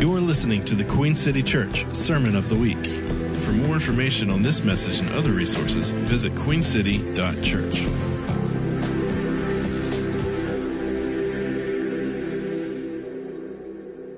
[0.00, 2.82] You're listening to the Queen City Church Sermon of the Week.
[3.44, 7.86] For more information on this message and other resources, visit queencity.church.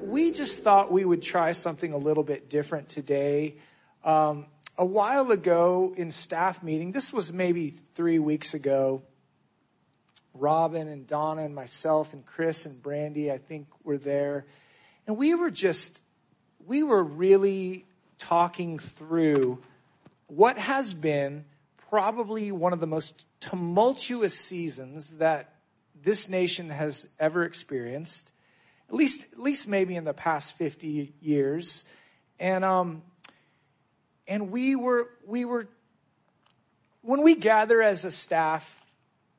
[0.07, 3.57] we just thought we would try something a little bit different today.
[4.05, 4.47] Um,
[4.79, 9.03] a while ago in staff meeting, this was maybe three weeks ago,
[10.33, 14.47] Robin and Donna and myself and Chris and Brandy, I think, were there.
[15.07, 16.03] And we were just,
[16.67, 17.87] we were really
[18.19, 19.63] talking through
[20.29, 21.45] what has been
[21.91, 25.55] probably one of the most tumultuous seasons that
[26.01, 28.33] this nation has ever experienced,
[28.89, 31.85] at least, at least maybe in the past 50 years.
[32.39, 33.03] And, um,
[34.27, 35.69] and we were, we were,
[37.03, 38.87] when we gather as a staff,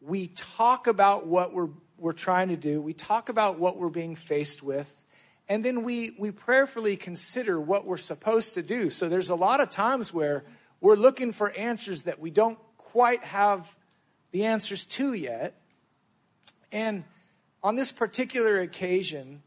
[0.01, 4.15] we talk about what we're, we're trying to do, we talk about what we're being
[4.15, 5.02] faced with,
[5.49, 8.89] and then we, we prayerfully consider what we're supposed to do.
[8.89, 10.43] So there's a lot of times where
[10.79, 13.75] we're looking for answers that we don't quite have
[14.31, 15.61] the answers to yet.
[16.71, 17.03] And
[17.61, 19.43] on this particular occasion,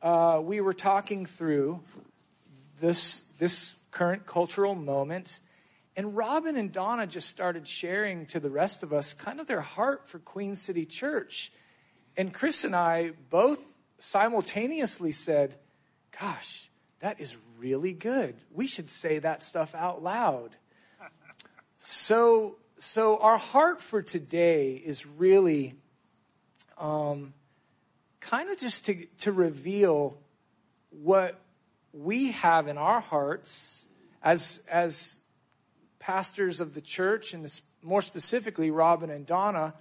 [0.00, 1.80] uh, we were talking through
[2.80, 5.40] this, this current cultural moment.
[5.96, 9.60] And Robin and Donna just started sharing to the rest of us kind of their
[9.60, 11.52] heart for Queen City Church.
[12.16, 13.60] And Chris and I both
[14.02, 15.54] simultaneously said,
[16.20, 18.34] Gosh, that is really good.
[18.52, 20.50] We should say that stuff out loud.
[21.78, 25.74] So, so our heart for today is really
[26.78, 27.32] um,
[28.20, 30.18] kind of just to, to reveal
[30.90, 31.40] what
[31.92, 33.86] we have in our hearts
[34.22, 35.20] as, as
[36.00, 37.48] pastors of the church, and
[37.82, 39.74] more specifically, Robin and Donna,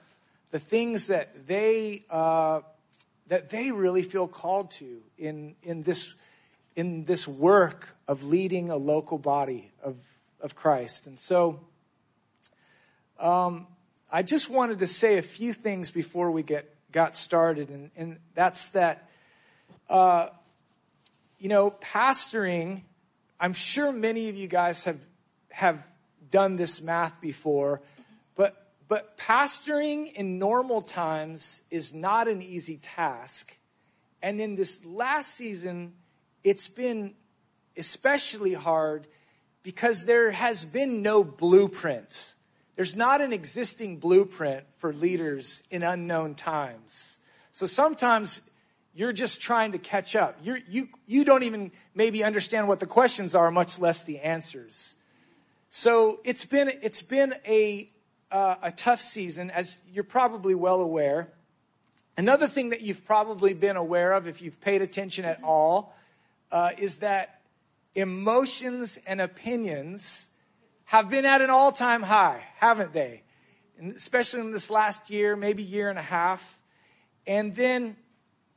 [0.51, 2.61] the things that they uh,
[3.27, 6.15] that they really feel called to in in this
[6.75, 9.95] in this work of leading a local body of
[10.39, 11.07] of Christ.
[11.07, 11.59] And so,
[13.19, 13.67] um,
[14.11, 18.19] I just wanted to say a few things before we get got started, and, and
[18.33, 19.09] that's that.
[19.89, 20.27] Uh,
[21.37, 22.83] you know, pastoring.
[23.39, 24.99] I'm sure many of you guys have
[25.49, 25.87] have
[26.29, 27.81] done this math before,
[28.35, 33.57] but but pastoring in normal times is not an easy task.
[34.21, 35.93] And in this last season,
[36.43, 37.13] it's been
[37.77, 39.07] especially hard
[39.63, 42.33] because there has been no blueprint.
[42.75, 47.17] There's not an existing blueprint for leaders in unknown times.
[47.53, 48.51] So sometimes
[48.93, 50.37] you're just trying to catch up.
[50.43, 54.95] You're, you, you don't even maybe understand what the questions are, much less the answers.
[55.69, 57.89] So it's been, it's been a,
[58.31, 61.29] uh, a tough season, as you're probably well aware.
[62.17, 65.95] Another thing that you've probably been aware of, if you've paid attention at all,
[66.51, 67.41] uh, is that
[67.95, 70.29] emotions and opinions
[70.85, 73.23] have been at an all time high, haven't they?
[73.77, 76.61] And especially in this last year, maybe year and a half.
[77.25, 77.95] And then,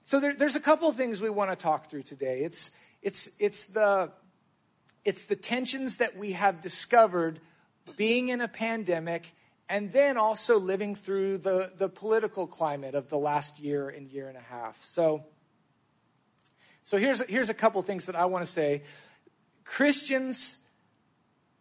[0.05, 2.41] so there, there's a couple of things we want to talk through today.
[2.41, 4.11] It's, it's, it's the,
[5.05, 7.39] it's the tensions that we have discovered
[7.97, 9.33] being in a pandemic
[9.69, 14.29] and then also living through the, the political climate of the last year and year
[14.29, 14.83] and a half.
[14.83, 15.25] So,
[16.83, 18.83] so here's, here's a couple things that I want to say.
[19.65, 20.63] Christians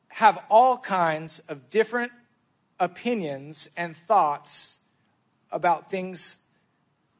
[0.10, 2.12] have all kinds of different
[2.80, 4.80] opinions and thoughts
[5.52, 6.44] about things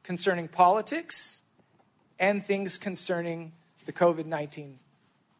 [0.02, 1.42] concerning politics
[2.18, 3.52] and things concerning
[3.86, 4.78] the COVID 19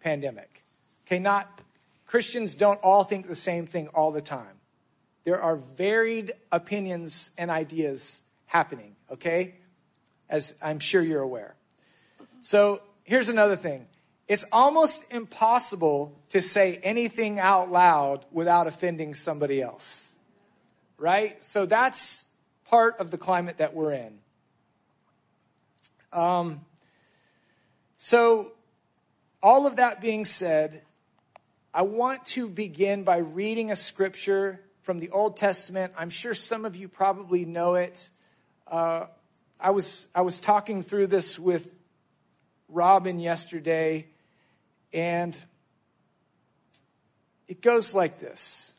[0.02, 0.62] pandemic.
[1.06, 1.60] Okay, not
[2.06, 4.60] Christians don't all think the same thing all the time.
[5.24, 9.54] There are varied opinions and ideas happening, okay?
[10.28, 11.54] As I'm sure you're aware.
[12.40, 13.86] So here's another thing
[14.26, 20.14] it's almost impossible to say anything out loud without offending somebody else,
[20.98, 21.42] right?
[21.44, 22.28] So that's
[22.64, 24.18] part of the climate that we're in.
[26.12, 26.60] Um,
[27.96, 28.52] so,
[29.42, 30.82] all of that being said,
[31.72, 35.94] I want to begin by reading a scripture from the Old Testament.
[35.96, 38.10] I'm sure some of you probably know it.
[38.66, 39.06] Uh,
[39.58, 41.74] I was I was talking through this with
[42.68, 44.08] Robin yesterday,
[44.92, 45.34] and
[47.48, 48.74] it goes like this.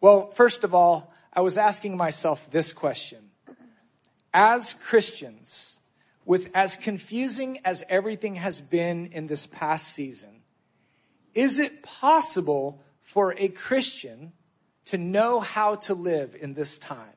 [0.00, 3.30] Well, first of all, I was asking myself this question:
[4.32, 5.80] As Christians,
[6.24, 10.38] with as confusing as everything has been in this past season
[11.34, 14.32] is it possible for a Christian
[14.88, 17.16] to know how to live in this time?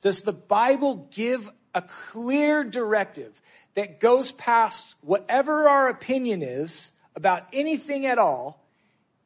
[0.00, 3.40] Does the Bible give a clear directive
[3.74, 8.64] that goes past whatever our opinion is about anything at all,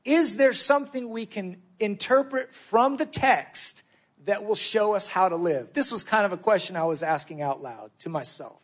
[0.04, 3.82] is there something we can interpret from the text
[4.24, 5.72] that will show us how to live?
[5.72, 8.60] This was kind of a question I was asking out loud to myself.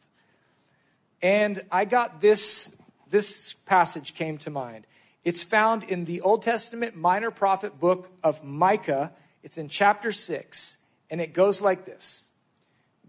[1.23, 2.75] And I got this,
[3.11, 4.87] this passage came to mind.
[5.25, 9.13] It's found in the Old Testament minor prophet book of Micah.
[9.43, 10.79] It's in chapter 6,
[11.11, 12.31] and it goes like this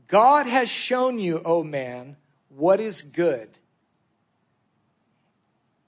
[0.08, 2.18] God has shown you, O man,
[2.50, 3.50] what is good.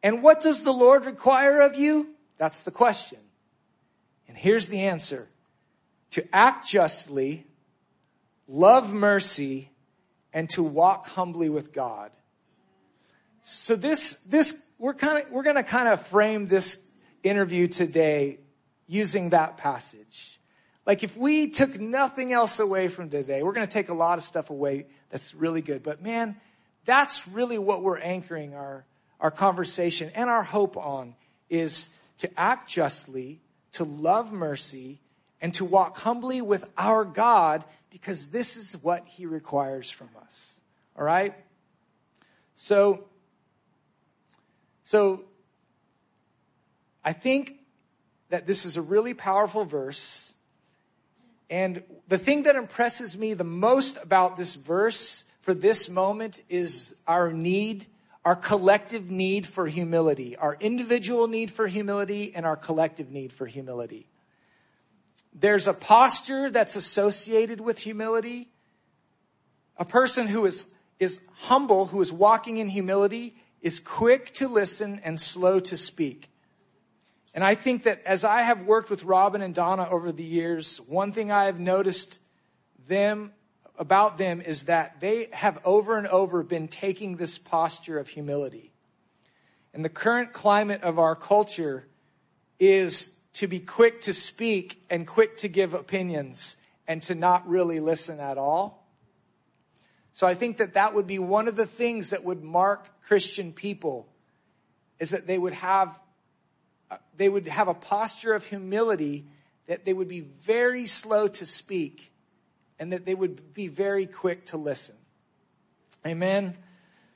[0.03, 2.15] And what does the Lord require of you?
[2.37, 3.19] That's the question.
[4.27, 5.27] And here's the answer
[6.11, 7.45] to act justly,
[8.47, 9.71] love mercy,
[10.33, 12.11] and to walk humbly with God.
[13.49, 16.91] So this, this, we're kind of, we're going to kind of frame this
[17.23, 18.39] interview today
[18.87, 20.37] using that passage.
[20.85, 24.17] Like if we took nothing else away from today, we're going to take a lot
[24.17, 25.81] of stuff away that's really good.
[25.81, 26.35] But man,
[26.83, 28.85] that's really what we're anchoring our,
[29.21, 31.15] our conversation and our hope on
[31.49, 33.39] is to act justly,
[33.71, 34.99] to love mercy,
[35.39, 40.59] and to walk humbly with our God because this is what he requires from us.
[40.97, 41.33] All right?
[42.53, 43.05] So,
[44.87, 45.25] so
[47.03, 47.55] I think
[48.29, 50.33] that this is a really powerful verse.
[51.49, 56.95] And the thing that impresses me the most about this verse for this moment is
[57.05, 57.87] our need,
[58.23, 63.45] our collective need for humility, our individual need for humility, and our collective need for
[63.45, 64.07] humility.
[65.33, 68.47] There's a posture that's associated with humility.
[69.75, 70.65] A person who is,
[70.97, 73.35] is humble, who is walking in humility,
[73.67, 76.29] is quick to listen and slow to speak.
[77.33, 80.77] And I think that as I have worked with Robin and Donna over the years,
[80.87, 82.21] one thing I have noticed
[82.87, 83.33] them
[83.77, 88.71] about them is that they have over and over been taking this posture of humility.
[89.73, 91.87] And the current climate of our culture
[92.59, 96.55] is to be quick to speak and quick to give opinions
[96.87, 98.76] and to not really listen at all.
[100.17, 103.53] So I think that that would be one of the things that would mark Christian
[103.53, 104.09] people
[104.97, 106.01] is that they would have
[107.15, 109.27] they would have a posture of humility
[109.67, 112.11] that they would be very slow to speak
[112.79, 114.95] and that they would be very quick to listen.
[116.03, 116.57] Amen.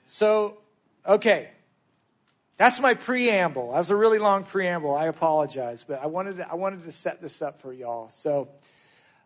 [0.06, 0.60] So,
[1.04, 1.50] okay.
[2.58, 3.72] That's my preamble.
[3.72, 4.96] That was a really long preamble.
[4.96, 8.10] I apologize, but I wanted to, I wanted to set this up for y'all.
[8.10, 8.50] So,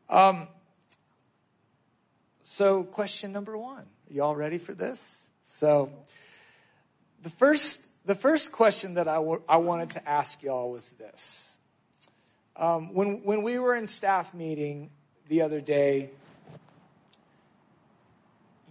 [0.10, 0.48] um,
[2.48, 3.86] so question number one.
[4.08, 5.32] Y'all ready for this?
[5.42, 5.92] So,
[7.24, 11.58] the first, the first question that I, w- I wanted to ask y'all was this.
[12.56, 14.92] Um, when, when we were in staff meeting
[15.28, 16.12] the other day,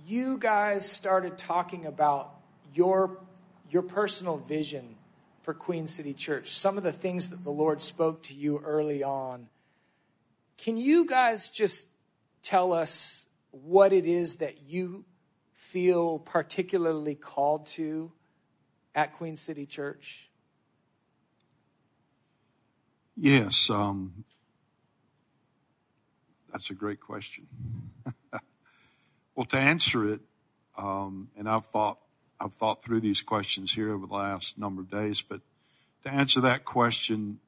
[0.07, 2.31] you guys started talking about
[2.75, 3.19] your,
[3.71, 4.95] your personal vision
[5.43, 9.03] for Queen City Church, some of the things that the Lord spoke to you early
[9.03, 9.49] on.
[10.59, 11.89] Can you guys just
[12.45, 13.24] tell us
[13.55, 15.05] what it is that you
[15.53, 18.13] feel particularly called to
[18.95, 20.29] at Queen City Church?
[23.17, 24.25] Yes, um,
[26.51, 27.47] that's a great question.
[29.35, 30.21] Well, to answer it,
[30.79, 31.99] um, and I've thought
[32.39, 35.41] I've thought through these questions here over the last number of days, but
[36.05, 37.41] to answer that question,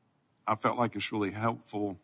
[0.47, 1.99] I felt like it's really helpful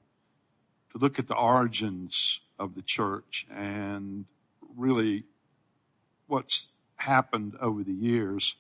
[0.92, 4.24] to look at the origins of the church and
[4.76, 5.24] really
[6.28, 8.54] what's happened over the years.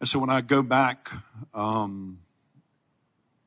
[0.00, 1.12] And so when I go back
[1.52, 2.20] um,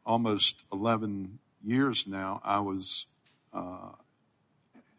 [0.06, 3.08] almost 11 years now, I was
[3.52, 3.90] uh,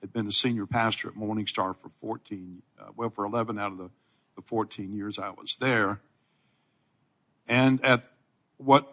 [0.01, 3.71] had been a senior pastor at Morning Star for 14, uh, well, for 11 out
[3.73, 3.91] of the,
[4.35, 6.01] the 14 years I was there.
[7.47, 8.11] And at
[8.57, 8.93] what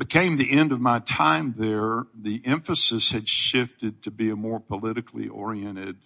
[0.00, 4.58] became the end of my time there, the emphasis had shifted to be a more
[4.58, 5.98] politically oriented,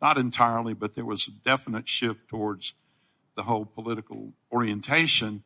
[0.00, 2.74] not entirely, but there was a definite shift towards
[3.34, 5.42] the whole political orientation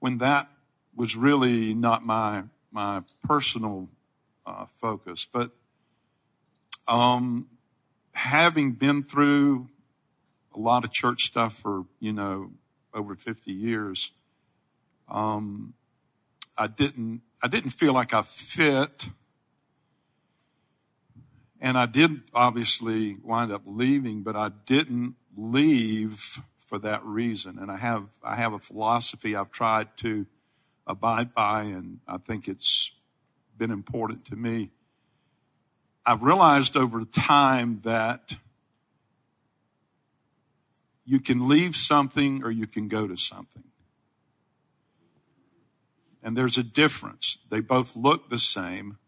[0.00, 0.50] when that
[0.96, 3.88] was really not my, my personal
[4.44, 5.24] uh, focus.
[5.24, 5.52] But
[6.88, 7.46] um,
[8.10, 9.68] having been through
[10.52, 12.50] a lot of church stuff for, you know,
[12.92, 14.10] over 50 years,
[15.08, 15.74] um,
[16.60, 19.08] I didn't, I didn't feel like I fit.
[21.58, 27.58] And I did obviously wind up leaving, but I didn't leave for that reason.
[27.58, 30.26] And I have, I have a philosophy I've tried to
[30.86, 32.92] abide by, and I think it's
[33.56, 34.70] been important to me.
[36.04, 38.36] I've realized over time that
[41.06, 43.69] you can leave something or you can go to something.
[46.22, 47.38] And there's a difference.
[47.50, 48.98] They both look the same,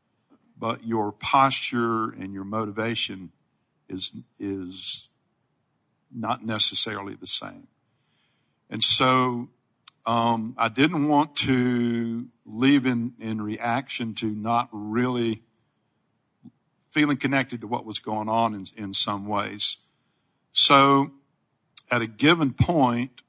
[0.58, 3.32] but your posture and your motivation
[3.88, 5.08] is, is
[6.10, 7.68] not necessarily the same.
[8.70, 9.48] And so
[10.06, 15.42] um, I didn't want to leave in, in reaction to not really
[16.90, 19.78] feeling connected to what was going on in, in some ways.
[20.52, 21.12] So
[21.90, 23.22] at a given point,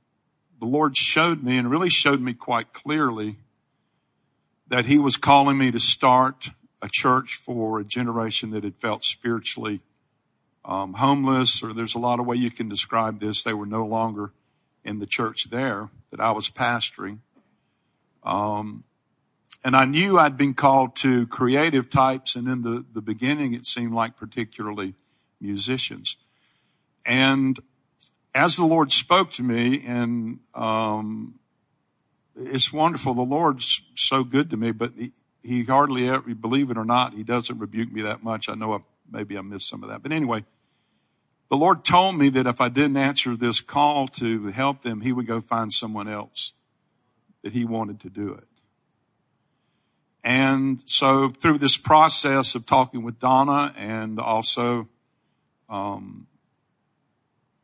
[0.59, 3.37] the Lord showed me and really showed me quite clearly
[4.73, 6.49] that He was calling me to start
[6.81, 9.81] a church for a generation that had felt spiritually
[10.65, 13.43] um, homeless, or there's a lot of way you can describe this.
[13.43, 14.31] They were no longer
[14.83, 17.19] in the church there that I was pastoring.
[18.23, 18.83] Um,
[19.63, 23.67] and I knew I'd been called to creative types, and in the, the beginning, it
[23.67, 24.95] seemed like particularly
[25.39, 26.17] musicians.
[27.05, 27.59] And
[28.33, 31.35] as the Lord spoke to me, and um,
[32.35, 33.13] it's wonderful.
[33.13, 35.11] The Lord's so good to me, but he,
[35.41, 38.49] he hardly ever, believe it or not, he doesn't rebuke me that much.
[38.49, 38.79] I know I,
[39.11, 40.01] maybe I missed some of that.
[40.01, 40.45] But anyway,
[41.49, 45.11] the Lord told me that if I didn't answer this call to help them, he
[45.11, 46.53] would go find someone else
[47.43, 48.47] that he wanted to do it.
[50.23, 54.87] And so through this process of talking with Donna and also
[55.69, 56.27] um,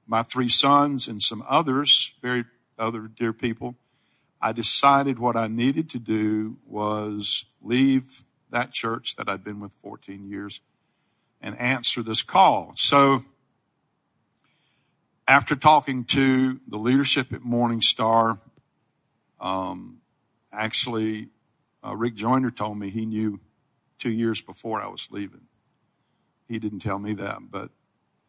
[0.06, 2.44] my three sons and some others, very
[2.78, 3.76] other dear people,
[4.42, 9.74] I decided what I needed to do was leave that church that I'd been with
[9.82, 10.62] 14 years
[11.42, 12.72] and answer this call.
[12.76, 13.24] So
[15.28, 18.40] after talking to the leadership at Morning Star,
[19.40, 19.98] um,
[20.52, 21.28] actually,
[21.86, 23.40] uh, Rick Joyner told me he knew
[24.00, 25.42] two years before I was leaving.
[26.48, 27.70] He didn't tell me that, but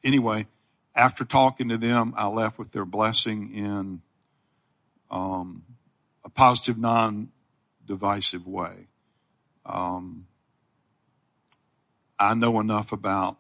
[0.05, 0.47] anyway,
[0.95, 4.03] after talking to them, I left with their blessing in
[5.11, 5.63] um,
[6.25, 8.89] a positive, non-divisive way.
[9.65, 10.27] Um,
[12.19, 13.39] I know enough about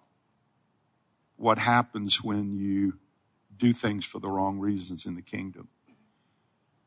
[1.37, 2.99] what happens when you
[3.56, 5.68] do things for the wrong reasons in the kingdom.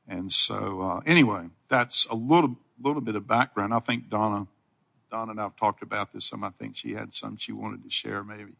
[0.08, 3.74] And so, uh, anyway, that's a little little bit of background.
[3.74, 4.48] I think Donna,
[5.10, 6.44] Donna and I've talked about this some.
[6.44, 8.54] I think she had some she wanted to share, maybe.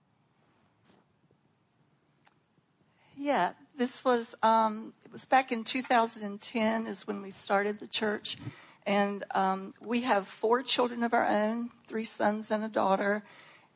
[3.16, 8.38] Yeah, this was um, it was back in 2010 is when we started the church,
[8.86, 13.24] and um, we have four children of our own, three sons and a daughter,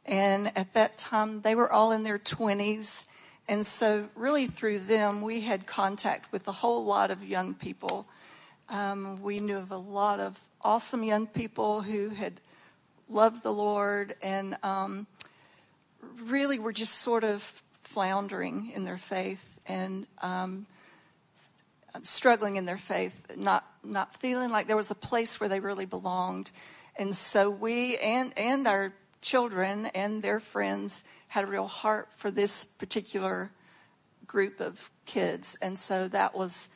[0.06, 3.08] and at that time they were all in their 20s,
[3.48, 8.08] and so really through them we had contact with a whole lot of young people.
[8.70, 12.42] Um, we knew of a lot of awesome young people who had
[13.10, 15.08] loved the Lord and um,
[16.26, 20.68] really were just sort of floundering in their faith and um,
[22.04, 25.86] struggling in their faith, not not feeling like there was a place where they really
[25.86, 26.52] belonged.
[26.98, 32.30] And so we and and our children and their friends had a real heart for
[32.30, 33.52] this particular
[34.26, 36.70] group of kids, and so that was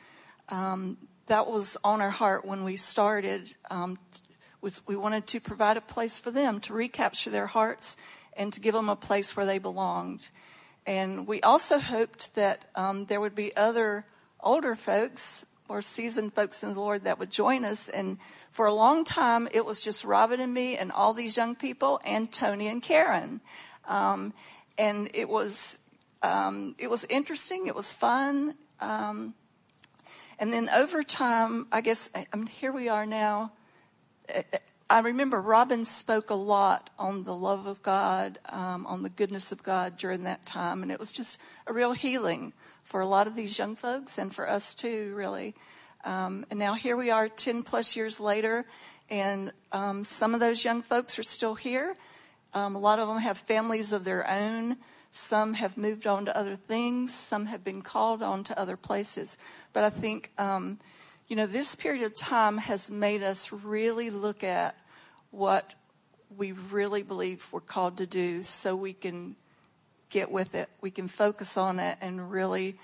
[0.48, 3.54] um, that was on our heart when we started.
[3.70, 3.98] Um,
[4.62, 7.96] was we wanted to provide a place for them to recapture their hearts
[8.34, 10.30] and to give them a place where they belonged.
[10.86, 14.04] And we also hoped that um, there would be other
[14.40, 17.88] older folks or seasoned folks in the Lord that would join us.
[17.88, 18.18] And
[18.50, 22.00] for a long time, it was just Robin and me and all these young people
[22.04, 23.40] and Tony and Karen.
[23.88, 24.34] Um,
[24.76, 25.78] and it was
[26.22, 27.66] um, it was interesting.
[27.66, 28.54] It was fun.
[28.80, 29.34] Um,
[30.38, 33.52] and then over time, I guess I mean, here we are now.
[34.92, 39.50] I remember Robin spoke a lot on the love of God, um, on the goodness
[39.50, 42.52] of God during that time, and it was just a real healing
[42.84, 45.54] for a lot of these young folks and for us too, really.
[46.04, 48.66] Um, and now here we are, ten plus years later,
[49.08, 51.96] and um, some of those young folks are still here.
[52.52, 54.76] Um, a lot of them have families of their own.
[55.10, 57.14] Some have moved on to other things.
[57.14, 59.38] Some have been called on to other places.
[59.72, 60.80] But I think, um,
[61.28, 64.76] you know, this period of time has made us really look at
[65.32, 65.74] what
[66.36, 69.34] we really believe we're called to do so we can
[70.10, 70.68] get with it.
[70.80, 72.76] We can focus on it and really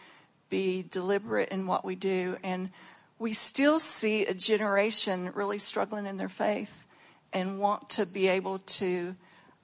[0.48, 2.36] be deliberate in what we do.
[2.42, 2.70] And
[3.18, 6.86] we still see a generation really struggling in their faith
[7.32, 9.14] and want to be able to,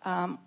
[0.04, 0.38] um,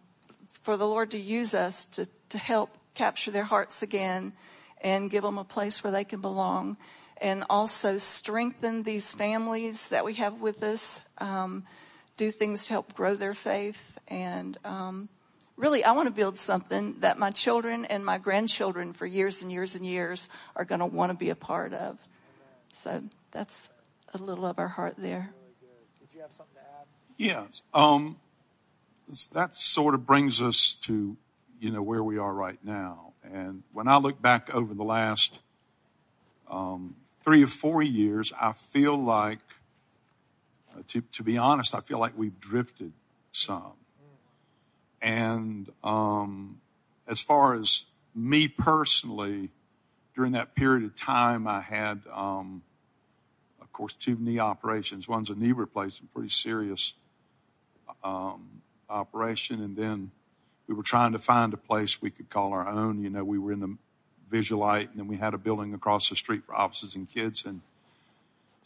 [0.48, 4.34] for the Lord to use us to, to help capture their hearts again
[4.82, 6.78] and give them a place where they can belong.
[7.20, 11.02] And also strengthen these families that we have with us.
[11.18, 11.66] Um,
[12.18, 15.10] do things to help grow their faith and um,
[15.58, 19.52] really, I want to build something that my children and my grandchildren for years and
[19.52, 22.00] years and years are going to want to be a part of.
[22.74, 23.70] So that's
[24.14, 25.32] a little of our heart there.
[26.00, 26.86] Did you have something to add?
[27.18, 27.46] Yeah.
[27.74, 28.18] Um,
[29.34, 31.18] that sort of brings us to,
[31.60, 33.14] you know, where we are right now.
[33.24, 35.40] And when I look back over the last
[36.50, 39.40] um, three or four years, I feel like,
[40.88, 42.94] to, to be honest, I feel like we've drifted
[43.32, 43.74] some.
[45.02, 46.62] And um,
[47.08, 49.50] as far as me personally,
[50.16, 52.64] during that period of time, I had, um,
[53.62, 55.08] of course, two knee operations.
[55.08, 56.94] One's a knee replacement, pretty serious
[58.04, 60.12] um, operation, and then
[60.68, 63.04] we were trying to find a place we could call our own.
[63.04, 63.78] You know, we were in the
[64.32, 67.62] Visulite, and then we had a building across the street for offices and kids, and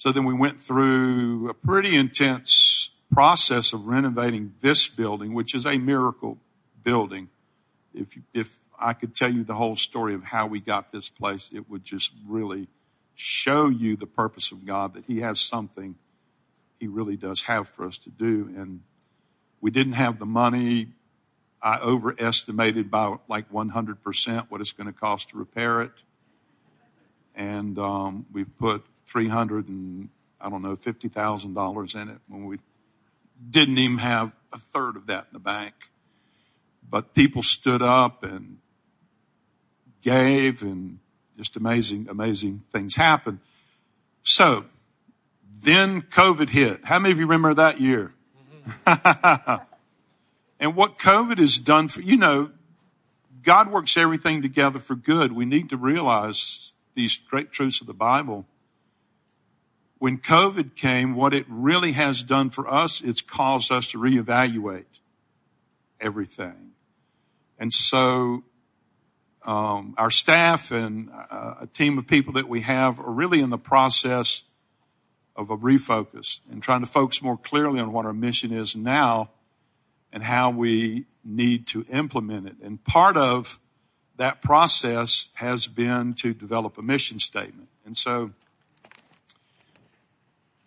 [0.01, 5.63] so then we went through a pretty intense process of renovating this building, which is
[5.63, 6.39] a miracle
[6.83, 7.29] building.
[7.93, 11.51] If, if I could tell you the whole story of how we got this place,
[11.53, 12.67] it would just really
[13.13, 15.93] show you the purpose of God that He has something
[16.79, 18.51] He really does have for us to do.
[18.57, 18.81] And
[19.61, 20.93] we didn't have the money.
[21.61, 25.93] I overestimated by like 100% what it's going to cost to repair it.
[27.35, 32.59] And um, we put 300 and I don't know, $50,000 in it when we
[33.49, 35.73] didn't even have a third of that in the bank.
[36.87, 38.57] But people stood up and
[40.01, 40.99] gave and
[41.37, 43.39] just amazing, amazing things happened.
[44.23, 44.65] So
[45.61, 46.85] then COVID hit.
[46.85, 48.13] How many of you remember that year?
[50.61, 52.51] And what COVID has done for, you know,
[53.41, 55.33] God works everything together for good.
[55.33, 58.45] We need to realize these great truths of the Bible
[60.01, 64.85] when COVID came, what it really has done for us, it's caused us to reevaluate
[65.99, 66.71] everything.
[67.59, 68.43] And so,
[69.45, 73.51] um, our staff and uh, a team of people that we have are really in
[73.51, 74.41] the process
[75.35, 79.29] of a refocus and trying to focus more clearly on what our mission is now
[80.11, 82.55] and how we need to implement it.
[82.63, 83.59] And part of
[84.17, 87.69] that process has been to develop a mission statement.
[87.85, 88.31] And so,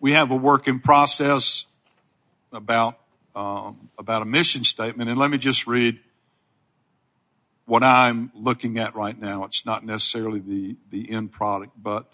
[0.05, 1.65] we have a work in process
[2.53, 2.99] about
[3.35, 5.99] um, about a mission statement, and let me just read
[7.65, 9.45] what I'm looking at right now.
[9.45, 12.05] It's not necessarily the the end product, but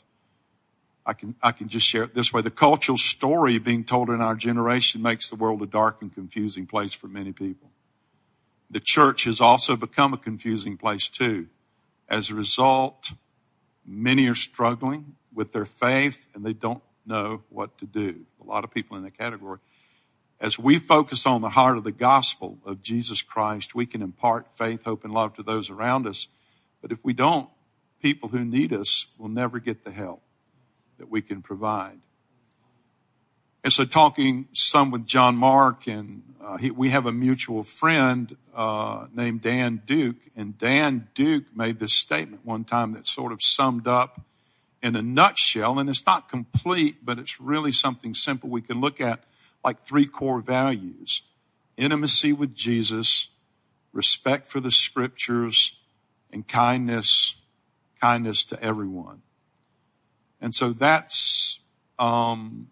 [1.06, 2.42] I can I can just share it this way.
[2.42, 6.68] The cultural story being told in our generation makes the world a dark and confusing
[6.68, 7.72] place for many people.
[8.70, 11.48] The church has also become a confusing place too.
[12.08, 13.12] As a result,
[13.86, 18.22] many are struggling with their faith and they don't know what to do.
[18.42, 19.60] A lot of people in that category.
[20.40, 24.58] As we focus on the heart of the gospel of Jesus Christ, we can impart
[24.58, 26.28] faith, hope, and love to those around us.
[26.82, 27.48] But if we don't,
[28.02, 30.22] people who need us will never get the help
[30.98, 32.00] that we can provide.
[33.64, 38.36] And so, talking some with John Mark, and uh, he, we have a mutual friend
[38.56, 43.40] uh, named Dan Duke, and Dan Duke made this statement one time that sort of
[43.44, 44.22] summed up
[44.82, 49.00] in a nutshell, and it's not complete, but it's really something simple we can look
[49.00, 49.24] at
[49.64, 51.22] like three core values
[51.78, 53.30] intimacy with Jesus,
[53.94, 55.80] respect for the scriptures,
[56.32, 57.36] and kindness,
[58.00, 59.22] kindness to everyone.
[60.40, 61.60] And so that's
[61.98, 62.68] um,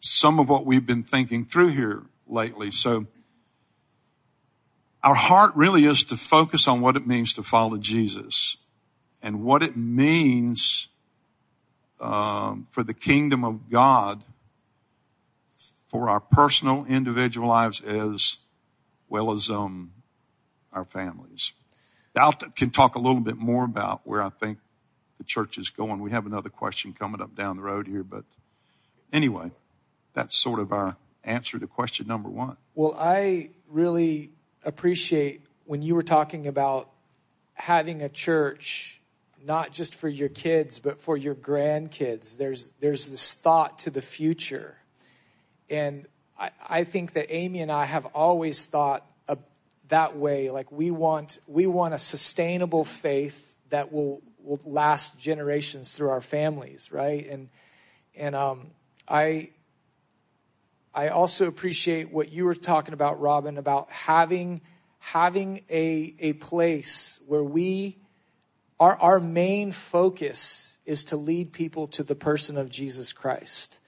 [0.00, 2.70] some of what we've been thinking through here lately.
[2.70, 3.06] So
[5.02, 8.56] our heart really is to focus on what it means to follow Jesus
[9.22, 10.88] and what it means
[12.00, 14.22] um, for the kingdom of God
[15.88, 18.38] for our personal, individual lives as
[19.08, 19.92] well as um,
[20.72, 21.52] our families.
[22.16, 24.58] I can talk a little bit more about where I think
[25.18, 26.00] the church is going.
[26.00, 28.24] We have another question coming up down the road here, but
[29.12, 29.50] anyway,
[30.14, 32.56] that's sort of our answer to question number one.
[32.74, 34.30] Well, I really
[34.64, 36.90] appreciate when you were talking about
[37.54, 38.99] having a church
[39.44, 42.36] not just for your kids, but for your grandkids.
[42.36, 44.76] There's, there's this thought to the future.
[45.68, 46.06] And
[46.38, 49.06] I, I think that Amy and I have always thought
[49.90, 50.50] that way.
[50.50, 56.20] Like we want, we want a sustainable faith that will, will last generations through our
[56.20, 57.26] families, right?
[57.28, 57.50] And,
[58.16, 58.68] and um,
[59.06, 59.50] I,
[60.94, 64.62] I also appreciate what you were talking about, Robin, about having
[65.02, 67.96] having a, a place where we
[68.80, 73.78] our, our main focus is to lead people to the person of Jesus Christ.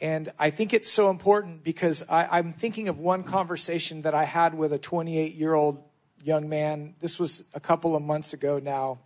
[0.00, 4.24] And I think it's so important because I, I'm thinking of one conversation that I
[4.24, 5.82] had with a 28 year old
[6.24, 6.96] young man.
[7.00, 8.98] This was a couple of months ago now.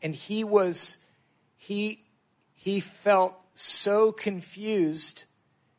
[0.00, 1.04] And he was,
[1.56, 2.04] he,
[2.54, 5.24] he felt so confused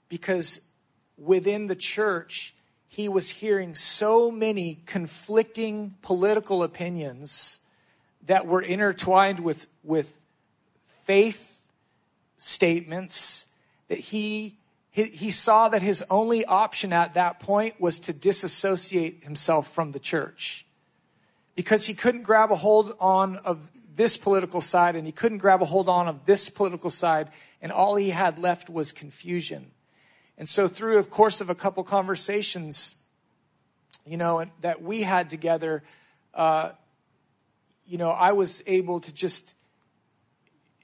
[0.10, 0.70] because
[1.18, 2.54] within the church,
[2.88, 7.60] he was hearing so many conflicting political opinions
[8.26, 10.20] that were intertwined with, with
[10.86, 11.68] faith
[12.38, 13.48] statements
[13.88, 14.58] that he,
[14.92, 19.92] he, he saw that his only option at that point was to disassociate himself from
[19.92, 20.66] the church.
[21.56, 25.62] Because he couldn't grab a hold on of this political side and he couldn't grab
[25.62, 27.30] a hold on of this political side
[27.62, 29.72] and all he had left was confusion.
[30.38, 33.04] And so through the course of a couple conversations
[34.06, 35.84] you know that we had together
[36.34, 36.72] uh,
[37.88, 39.58] you know i was able to just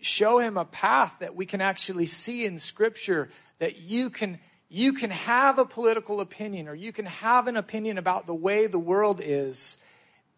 [0.01, 4.93] show him a path that we can actually see in scripture that you can you
[4.93, 8.79] can have a political opinion or you can have an opinion about the way the
[8.79, 9.77] world is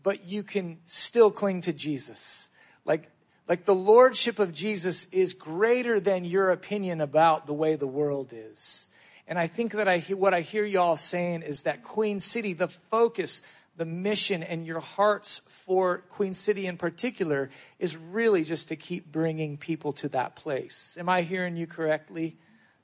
[0.04, 2.50] but you can still cling to Jesus.
[2.86, 3.10] Like
[3.48, 8.32] like the lordship of Jesus is greater than your opinion about the way the world
[8.34, 8.88] is.
[9.28, 12.68] And I think that I what I hear y'all saying is that Queen City the
[12.68, 13.42] focus
[13.78, 15.40] the mission and your hearts
[15.72, 20.98] for Queen City in particular is really just to keep bringing people to that place.
[21.00, 22.36] Am I hearing you correctly?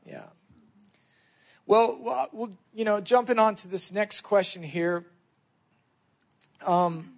[0.05, 0.23] Yeah.
[1.65, 5.05] Well, well you know, jumping on to this next question here.
[6.65, 7.11] Um,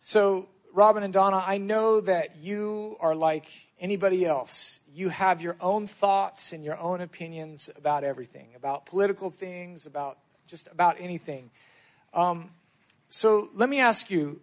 [0.00, 4.80] so, Robin and Donna, I know that you are like anybody else.
[4.94, 10.16] You have your own thoughts and your own opinions about everything, about political things, about
[10.46, 11.50] just about anything.
[12.14, 12.48] Um,
[13.10, 14.40] so let me ask you,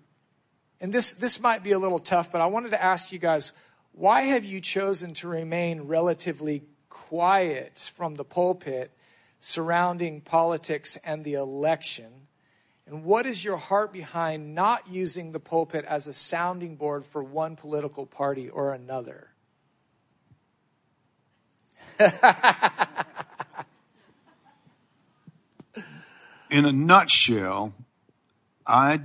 [0.82, 3.52] and this, this might be a little tough, but I wanted to ask you guys,
[3.92, 8.92] why have you chosen to remain relatively quiet from the pulpit
[9.40, 12.28] surrounding politics and the election?
[12.88, 17.24] And what is your heart behind not using the pulpit as a sounding board for
[17.24, 19.32] one political party or another?
[26.50, 27.74] In a nutshell,
[28.66, 29.02] I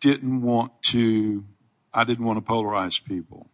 [0.00, 1.44] didn't want to,
[1.92, 3.48] I didn't want to polarize people.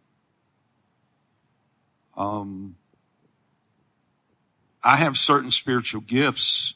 [2.15, 2.75] Um,
[4.83, 6.75] I have certain spiritual gifts.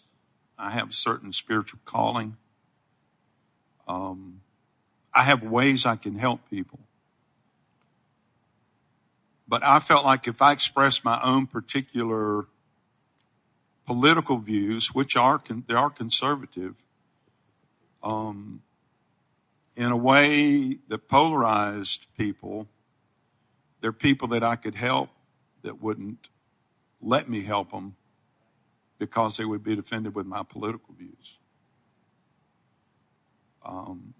[0.57, 2.37] I have certain spiritual calling.
[3.87, 4.41] Um,
[5.13, 6.79] I have ways I can help people.
[9.47, 12.45] But I felt like if I expressed my own particular
[13.85, 16.83] political views, which are they are conservative,
[18.03, 18.61] um,
[19.77, 22.67] in a way that polarized people.
[23.79, 25.09] They're people that I could help
[25.61, 26.29] that wouldn't
[26.99, 27.95] let me help them
[28.97, 31.37] because they would be offended with my political views.
[33.63, 34.15] Um,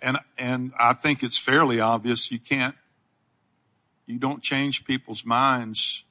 [0.00, 2.76] and and I think it's fairly obvious you can't
[4.06, 6.04] you don't change people's minds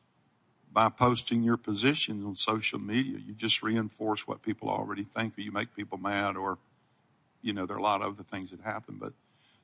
[0.72, 3.18] by posting your position on social media.
[3.18, 6.60] You just reinforce what people already think, or you make people mad, or
[7.42, 8.98] you know, there are a lot of other things that happen.
[9.00, 9.14] But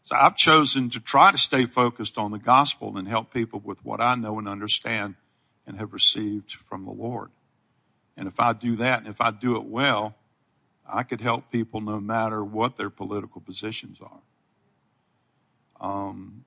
[0.04, 3.84] so I've chosen to try to stay focused on the gospel and help people with
[3.86, 5.16] what I know and understand
[5.66, 7.32] and have received from the Lord.
[8.18, 10.16] And if I do that and if I do it well,
[10.86, 14.22] I could help people no matter what their political positions are.
[15.80, 16.46] Um,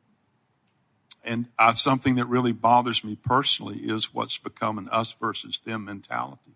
[1.25, 5.85] and I, something that really bothers me personally is what's become an us versus them
[5.85, 6.55] mentality.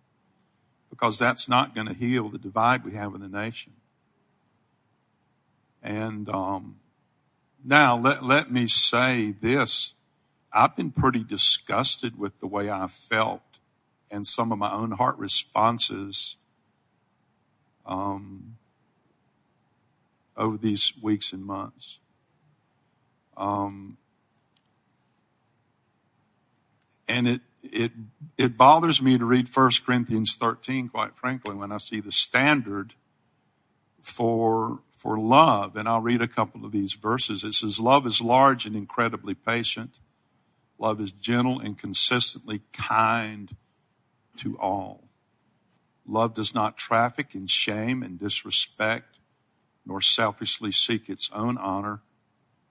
[0.89, 3.73] Because that's not going to heal the divide we have in the nation.
[5.83, 6.77] And um,
[7.65, 9.95] now let, let me say this.
[10.53, 13.43] I've been pretty disgusted with the way I felt
[14.11, 16.37] and some of my own heart responses
[17.87, 18.57] um,
[20.37, 22.01] over these weeks and months.
[23.37, 23.97] Um,
[27.09, 27.93] and it, it,
[28.37, 32.95] it bothers me to read 1 Corinthians 13, quite frankly, when I see the standard
[34.03, 35.77] for for love.
[35.77, 37.43] And I'll read a couple of these verses.
[37.43, 39.95] It says, Love is large and incredibly patient.
[40.79, 43.57] Love is gentle and consistently kind
[44.37, 45.05] to all.
[46.07, 49.17] Love does not traffic in shame and disrespect,
[49.87, 52.01] nor selfishly seek its own honor.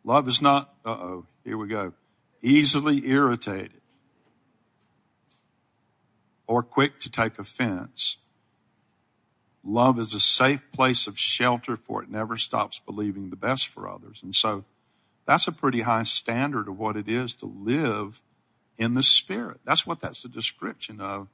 [0.03, 1.93] Love is not, uh oh, here we go,
[2.43, 3.81] easily irritated
[6.45, 8.17] or quick to take offense
[9.63, 13.89] Love is a safe place of shelter for it never stops believing the best for
[13.89, 14.21] others.
[14.23, 14.63] And so
[15.25, 18.21] that's a pretty high standard of what it is to live
[18.77, 19.59] in the Spirit.
[19.65, 21.27] That's what that's a description of.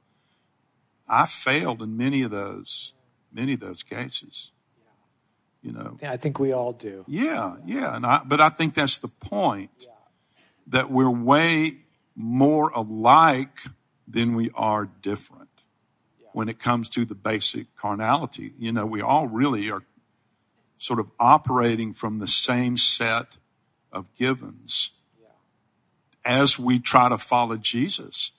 [1.08, 2.94] I failed in many of those,
[3.32, 4.50] many of those cases.
[5.62, 5.98] You know.
[6.00, 7.04] Yeah, I think we all do.
[7.08, 9.88] Yeah, yeah, and I, but I think that's the point
[10.66, 11.78] that we're way
[12.14, 13.60] more alike
[14.06, 15.55] than we are different
[16.36, 18.52] when it comes to the basic carnality.
[18.58, 19.84] You know, we all really are
[20.76, 23.38] sort of operating from the same set
[23.90, 24.90] of givens
[26.26, 28.32] as we try to follow Jesus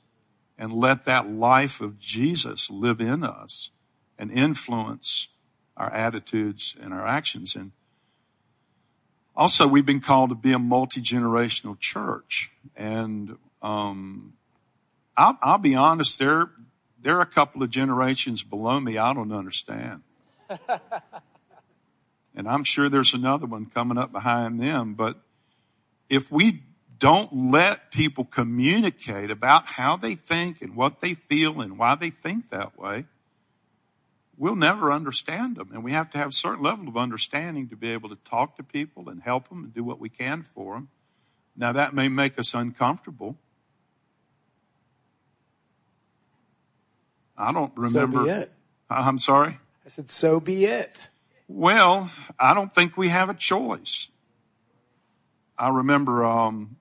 [0.60, 3.72] and let that life of Jesus live in us
[4.20, 5.30] and influence
[5.76, 7.56] our attitudes and our actions.
[7.56, 7.72] And
[9.36, 12.52] also, we've been called to be a multi generational church.
[12.76, 14.34] And um,
[15.18, 16.52] I'll, I'll be honest, there,
[17.08, 20.02] there are a couple of generations below me I don't understand.
[22.36, 24.94] and I'm sure there's another one coming up behind them.
[24.94, 25.16] But
[26.10, 26.64] if we
[27.00, 32.10] don't let people communicate about how they think and what they feel and why they
[32.10, 33.06] think that way,
[34.38, 35.70] we'll never understand them.
[35.72, 38.58] And we have to have a certain level of understanding to be able to talk
[38.58, 40.90] to people and help them and do what we can for them.
[41.56, 43.38] Now, that may make us uncomfortable.
[47.38, 48.18] I don't remember.
[48.18, 48.52] So be it.
[48.90, 49.60] I'm sorry?
[49.86, 51.10] I said, so be it.
[51.48, 54.10] Well, I don't think we have a choice.
[55.58, 56.78] I remember um,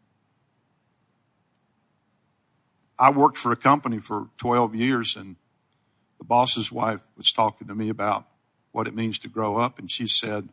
[2.98, 5.36] I worked for a company for 12 years, and
[6.18, 8.26] the boss's wife was talking to me about
[8.72, 10.48] what it means to grow up, and she said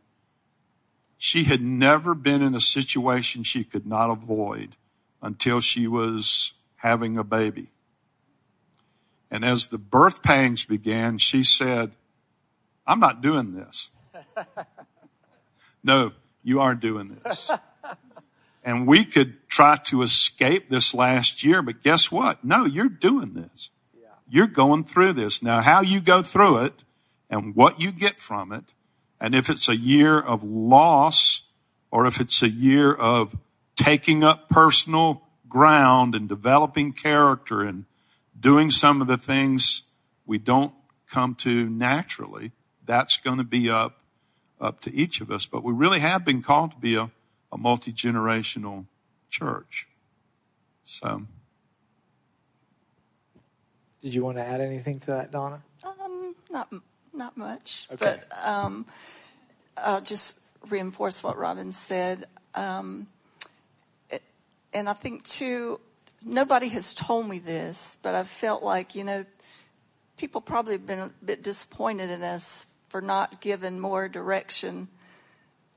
[1.18, 4.76] she had never been in a situation she could not avoid
[5.22, 7.68] until she was having a baby.
[9.34, 11.90] And as the birth pangs began, she said,
[12.86, 13.90] I'm not doing this.
[15.82, 16.12] no,
[16.44, 17.50] you are doing this.
[18.66, 22.42] And we could try to escape this last year, but guess what?
[22.42, 23.68] No, you're doing this.
[24.26, 25.42] You're going through this.
[25.42, 26.72] Now, how you go through it
[27.28, 28.64] and what you get from it,
[29.20, 31.50] and if it's a year of loss
[31.90, 33.36] or if it's a year of
[33.76, 37.84] taking up personal ground and developing character and
[38.44, 39.82] doing some of the things
[40.26, 40.72] we don't
[41.10, 42.52] come to naturally,
[42.84, 44.00] that's going to be up,
[44.60, 45.46] up to each of us.
[45.46, 47.10] But we really have been called to be a
[47.54, 48.86] a multi generational
[49.30, 49.86] church.
[50.82, 51.22] So.
[54.02, 55.62] Did you want to add anything to that, Donna?
[55.84, 56.70] Um, not
[57.14, 58.18] not much, Okay.
[58.28, 58.86] but um,
[59.78, 62.24] I'll just reinforce what Robin said.
[62.54, 63.06] Um,
[64.10, 64.22] it,
[64.74, 65.80] and I think too,
[66.24, 69.24] nobody has told me this, but I've felt like you know,
[70.16, 74.88] people probably have been a bit disappointed in us for not giving more direction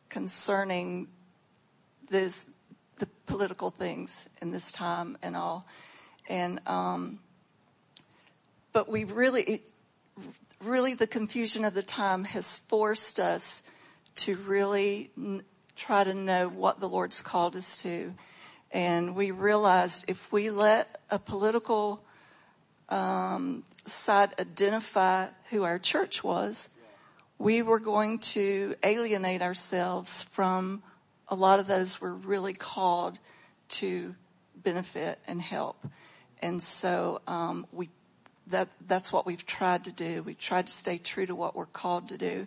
[0.09, 1.07] concerning
[2.09, 2.45] this,
[2.99, 5.65] the political things in this time and all.
[6.29, 7.19] And, um,
[8.73, 9.61] but we really,
[10.63, 13.63] really the confusion of the time has forced us
[14.15, 15.43] to really n-
[15.75, 18.13] try to know what the Lord's called us to.
[18.77, 21.99] And we realized if we let a political
[22.89, 26.69] um, side identify who our church was,
[27.39, 30.83] we were going to alienate ourselves from
[31.27, 33.17] a lot of those were really called
[33.69, 34.13] to
[34.55, 35.83] benefit and help.
[36.43, 37.89] And so um, we
[38.45, 40.21] that that's what we've tried to do.
[40.21, 42.45] We've tried to stay true to what we're called to do.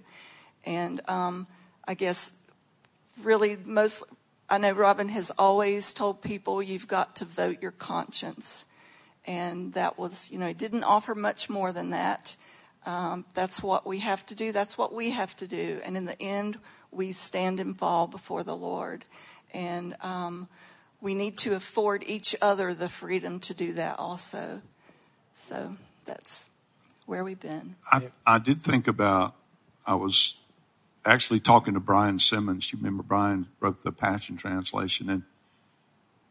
[0.64, 1.48] And um,
[1.88, 2.32] I guess
[3.20, 4.04] really most
[4.50, 8.66] I know Robin has always told people you've got to vote your conscience.
[9.24, 12.36] And that was, you know, he didn't offer much more than that.
[12.84, 14.50] Um, that's what we have to do.
[14.50, 15.80] That's what we have to do.
[15.84, 16.58] And in the end,
[16.90, 19.04] we stand and fall before the Lord.
[19.54, 20.48] And um,
[21.00, 24.62] we need to afford each other the freedom to do that also.
[25.34, 26.50] So that's
[27.06, 27.76] where we've been.
[27.92, 29.36] I, I did think about,
[29.86, 30.38] I was
[31.04, 32.72] actually talking to Brian Simmons.
[32.72, 35.24] You remember Brian wrote the Passion Translation,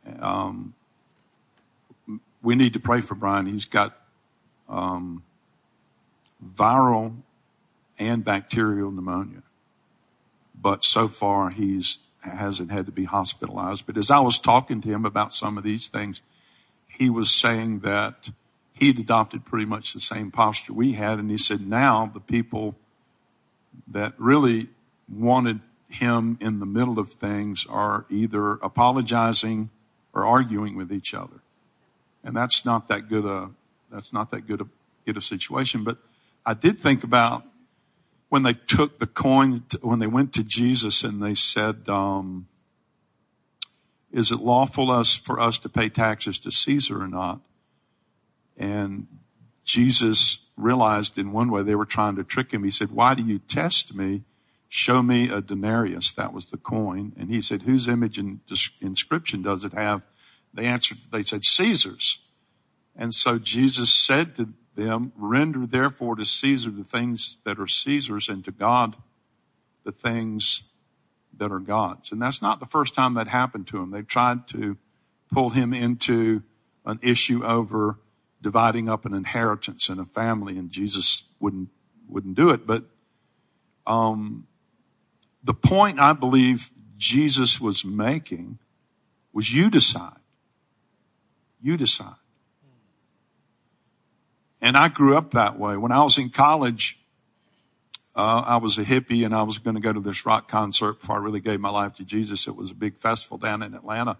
[0.05, 0.73] and um,
[2.41, 3.45] we need to pray for Brian.
[3.45, 3.99] He's got
[4.67, 5.23] um,
[6.43, 7.17] viral
[7.97, 9.43] and bacterial pneumonia
[10.61, 13.85] but so far he's hasn't had to be hospitalized.
[13.85, 16.21] But as I was talking to him about some of these things,
[16.87, 18.29] he was saying that
[18.73, 22.75] he'd adopted pretty much the same posture we had, and he said now the people
[23.87, 24.67] that really
[25.07, 29.69] wanted him in the middle of things are either apologizing
[30.13, 31.41] or arguing with each other.
[32.23, 33.49] And that's not that good a
[33.91, 34.67] that's not that good a
[35.05, 35.83] good a situation.
[35.83, 35.97] But
[36.45, 37.43] I did think about
[38.29, 42.47] when they took the coin, when they went to Jesus and they said, um,
[44.11, 47.39] Is it lawful us for us to pay taxes to Caesar or not?
[48.57, 49.07] And
[49.63, 52.63] Jesus realized in one way they were trying to trick him.
[52.63, 54.23] He said, Why do you test me?
[54.67, 56.11] Show me a denarius.
[56.11, 57.13] That was the coin.
[57.17, 58.39] And he said, Whose image and
[58.81, 60.05] inscription does it have?
[60.53, 62.19] They answered, They said, Caesar's.
[62.95, 68.29] And so Jesus said to them, Render therefore to Caesar the things that are Caesar's,
[68.29, 68.95] and to God
[69.83, 70.63] the things
[71.35, 72.11] that are God's.
[72.11, 73.91] And that's not the first time that happened to him.
[73.91, 74.77] They tried to
[75.31, 76.43] pull him into
[76.85, 77.97] an issue over
[78.41, 81.69] dividing up an inheritance in a family, and Jesus wouldn't
[82.07, 82.65] wouldn't do it.
[82.65, 82.83] But
[83.85, 84.47] um,
[85.43, 88.59] the point I believe Jesus was making
[89.31, 90.17] was you decide.
[91.61, 92.15] You decide.
[94.61, 95.77] And I grew up that way.
[95.77, 96.99] When I was in college,
[98.15, 100.99] uh, I was a hippie and I was going to go to this rock concert
[100.99, 102.47] before I really gave my life to Jesus.
[102.47, 104.17] It was a big festival down in Atlanta.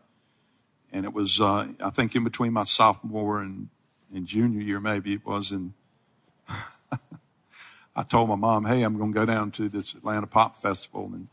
[0.91, 3.67] And it was, uh, I think, in between my sophomore and,
[4.13, 5.51] and junior year, maybe it was.
[5.51, 5.73] And
[7.95, 11.11] I told my mom, hey, I'm going to go down to this Atlanta Pop Festival.
[11.13, 11.27] And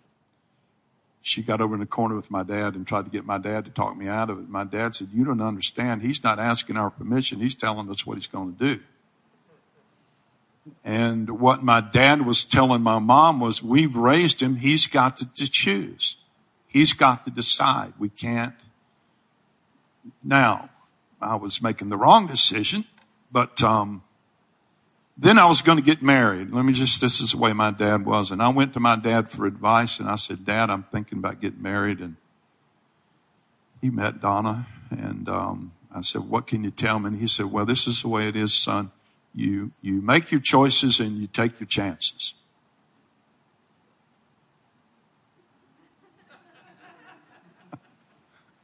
[1.23, 3.65] she got over in the corner with my dad and tried to get my dad
[3.65, 4.49] to talk me out of it.
[4.49, 6.03] My dad said, You don't understand.
[6.03, 8.83] He's not asking our permission, he's telling us what he's going to do.
[10.85, 14.57] And what my dad was telling my mom was, we've raised him.
[14.57, 16.17] He's got to, to choose.
[16.67, 17.93] He's got to decide.
[17.99, 18.55] We can't.
[20.23, 20.71] Now,
[21.21, 22.85] I was making the wrong decision,
[23.33, 24.03] but, um,
[25.19, 26.51] then I was going to get married.
[26.51, 28.31] Let me just, this is the way my dad was.
[28.31, 31.41] And I went to my dad for advice and I said, Dad, I'm thinking about
[31.41, 32.01] getting married.
[32.01, 32.17] And
[33.81, 37.07] he met Donna and, um, I said, what can you tell me?
[37.09, 38.91] And he said, well, this is the way it is, son.
[39.37, 42.35] You, you make your choices and you take your chances.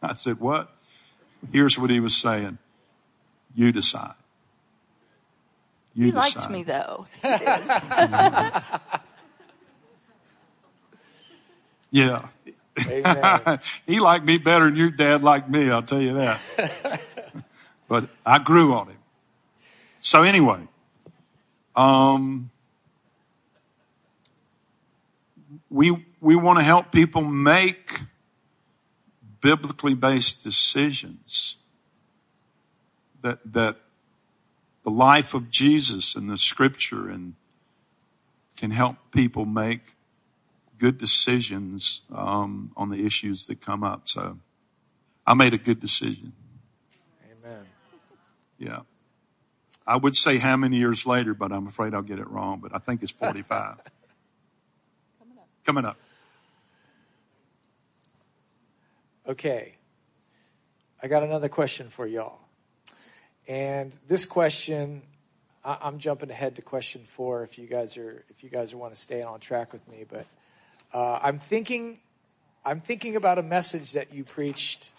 [0.03, 0.75] I said, What?
[1.50, 2.59] Here's what he was saying
[3.55, 4.14] You decide.
[5.94, 6.37] You he decide.
[6.37, 7.07] liked me, though.
[11.90, 12.26] yeah.
[13.87, 17.00] he liked me better than your dad liked me, I'll tell you that.
[17.88, 18.96] but I grew on him.
[20.00, 20.61] So anyway,
[21.76, 22.50] um,
[25.70, 28.00] we we want to help people make
[29.42, 31.57] biblically based decisions
[33.20, 33.76] that that
[34.83, 37.35] the life of Jesus and the scripture and
[38.57, 39.81] can help people make
[40.78, 44.09] good decisions um, on the issues that come up.
[44.09, 44.38] So
[45.26, 46.33] I made a good decision.
[47.31, 47.66] Amen.
[48.59, 48.81] Yeah.
[49.87, 52.74] I would say how many years later, but I'm afraid I'll get it wrong, but
[52.74, 53.76] I think it's 45.
[55.18, 55.48] Coming up.
[55.64, 55.96] Coming up.
[59.29, 59.73] Okay.
[61.03, 62.41] I got another question for y'all.
[63.47, 65.03] And this question,
[65.65, 69.01] I'm jumping ahead to question four if you guys are if you guys want to
[69.01, 70.05] stay on track with me.
[70.09, 70.27] But
[70.93, 71.99] uh, I'm thinking
[72.65, 74.93] I'm thinking about a message that you preached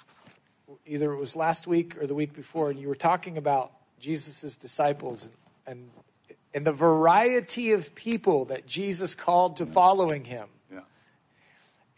[0.85, 4.55] either it was last week or the week before, and you were talking about Jesus'
[4.55, 5.31] disciples
[5.65, 5.89] and,
[6.53, 10.47] and the variety of people that Jesus called to following him.
[10.71, 10.79] Yeah.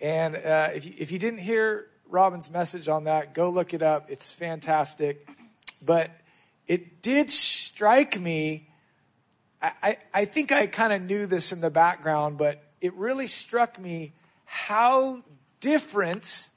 [0.02, 3.82] And uh, if, you, if you didn't hear Robin's message on that, go look it
[3.82, 4.06] up.
[4.10, 5.28] It's fantastic.
[5.84, 6.12] But
[6.68, 8.70] it did strike me.
[9.62, 13.28] I, I, I think I kind of knew this in the background, but it really
[13.28, 14.14] struck me
[14.46, 15.24] how
[15.60, 16.50] different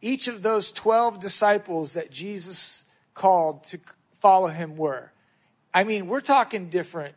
[0.00, 3.78] each of those 12 disciples that Jesus called to
[4.14, 5.12] follow him were.
[5.74, 7.14] I mean, we're talking different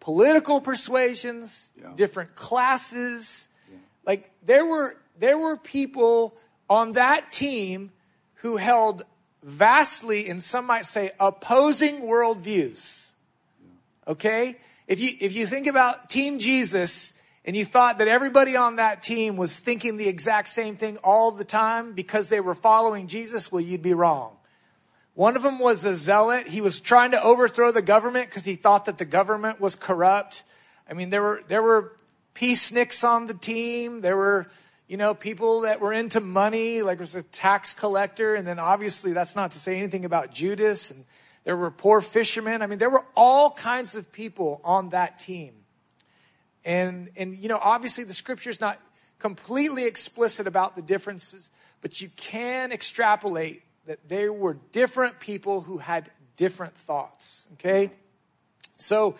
[0.00, 1.92] political persuasions, yeah.
[1.96, 3.48] different classes.
[3.70, 3.78] Yeah.
[4.04, 6.36] Like there were there were people
[6.68, 7.92] on that team
[8.36, 9.02] who held
[9.42, 13.12] vastly, and some might say, opposing worldviews.
[14.06, 14.56] Okay?
[14.86, 19.02] If you if you think about Team Jesus and you thought that everybody on that
[19.02, 23.50] team was thinking the exact same thing all the time because they were following Jesus,
[23.50, 24.36] well, you'd be wrong.
[25.14, 26.46] One of them was a zealot.
[26.46, 30.42] He was trying to overthrow the government because he thought that the government was corrupt.
[30.88, 31.96] I mean, there were, there were
[32.34, 34.02] peaceniks on the team.
[34.02, 34.46] There were,
[34.88, 38.34] you know, people that were into money, like there was a tax collector.
[38.34, 40.90] And then obviously that's not to say anything about Judas.
[40.90, 41.04] And
[41.44, 42.62] there were poor fishermen.
[42.62, 45.54] I mean, there were all kinds of people on that team.
[46.64, 48.80] And, and, you know, obviously the scripture is not
[49.18, 55.78] completely explicit about the differences, but you can extrapolate that they were different people who
[55.78, 57.46] had different thoughts.
[57.54, 57.92] Okay?
[58.78, 59.16] So,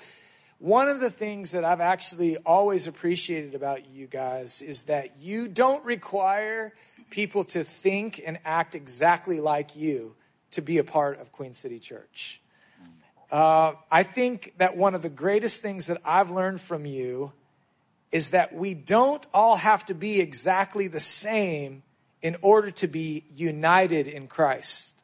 [0.59, 5.49] one of the things that I've actually always appreciated about you guys is that you
[5.49, 6.73] don't require
[7.11, 10.15] people to think and act exactly like you
[10.53, 12.41] to be a part of Queen City Church.
[13.31, 17.33] Uh, I think that one of the greatest things that I've learned from you
[18.11, 21.83] is that we don't all have to be exactly the same
[22.23, 24.95] in order to be united in Christ.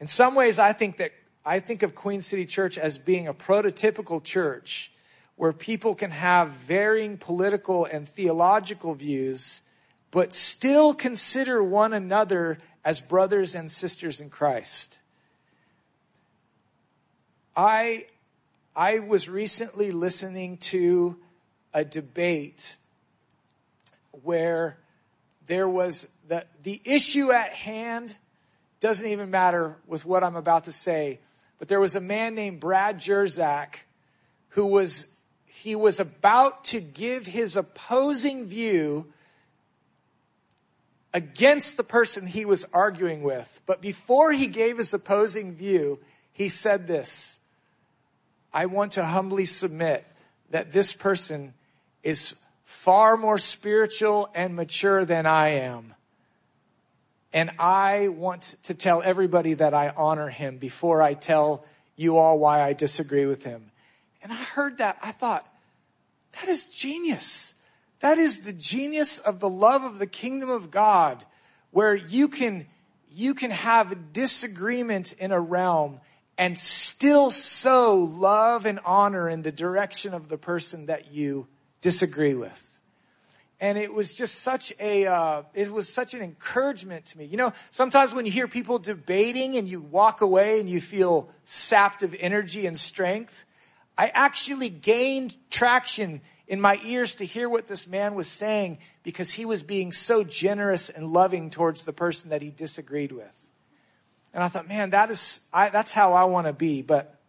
[0.00, 1.10] In some ways, I think that
[1.44, 4.92] I think of Queen City Church as being a prototypical church
[5.36, 9.62] where people can have varying political and theological views,
[10.10, 14.98] but still consider one another as brothers and sisters in Christ.
[17.56, 18.04] I,
[18.76, 21.16] I was recently listening to
[21.72, 22.76] a debate
[24.22, 24.76] where
[25.46, 28.16] there was the, the issue at hand
[28.78, 31.18] doesn't even matter with what I'm about to say,
[31.60, 33.80] but there was a man named Brad Jersak
[34.48, 39.12] who was he was about to give his opposing view
[41.12, 43.60] against the person he was arguing with.
[43.66, 46.00] But before he gave his opposing view,
[46.32, 47.40] he said this
[48.52, 50.06] I want to humbly submit
[50.50, 51.52] that this person
[52.02, 55.94] is far more spiritual and mature than I am.
[57.32, 61.64] And I want to tell everybody that I honor him before I tell
[61.96, 63.70] you all why I disagree with him.
[64.22, 64.98] And I heard that.
[65.02, 65.46] I thought,
[66.32, 67.54] that is genius.
[68.00, 71.24] That is the genius of the love of the kingdom of God,
[71.70, 72.66] where you can,
[73.12, 76.00] you can have disagreement in a realm
[76.36, 81.46] and still sow love and honor in the direction of the person that you
[81.82, 82.69] disagree with
[83.60, 87.26] and it was just such a uh, it was such an encouragement to me.
[87.26, 91.30] You know sometimes when you hear people debating and you walk away and you feel
[91.44, 93.44] sapped of energy and strength
[93.98, 99.32] i actually gained traction in my ears to hear what this man was saying because
[99.32, 103.36] he was being so generous and loving towards the person that he disagreed with.
[104.34, 106.82] And i thought man that is I, that's how i want to be.
[106.82, 107.20] But,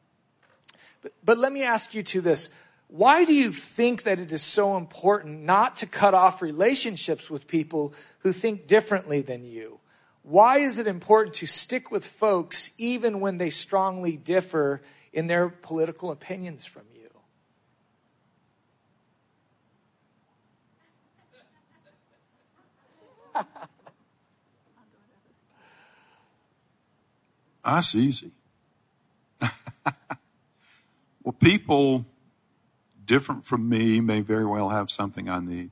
[1.01, 2.49] but but let me ask you to this
[2.91, 7.47] why do you think that it is so important not to cut off relationships with
[7.47, 9.79] people who think differently than you?
[10.23, 14.81] Why is it important to stick with folks even when they strongly differ
[15.13, 17.07] in their political opinions from you?
[27.63, 28.31] That's easy.
[31.23, 32.05] well, people
[33.05, 35.71] different from me may very well have something I need.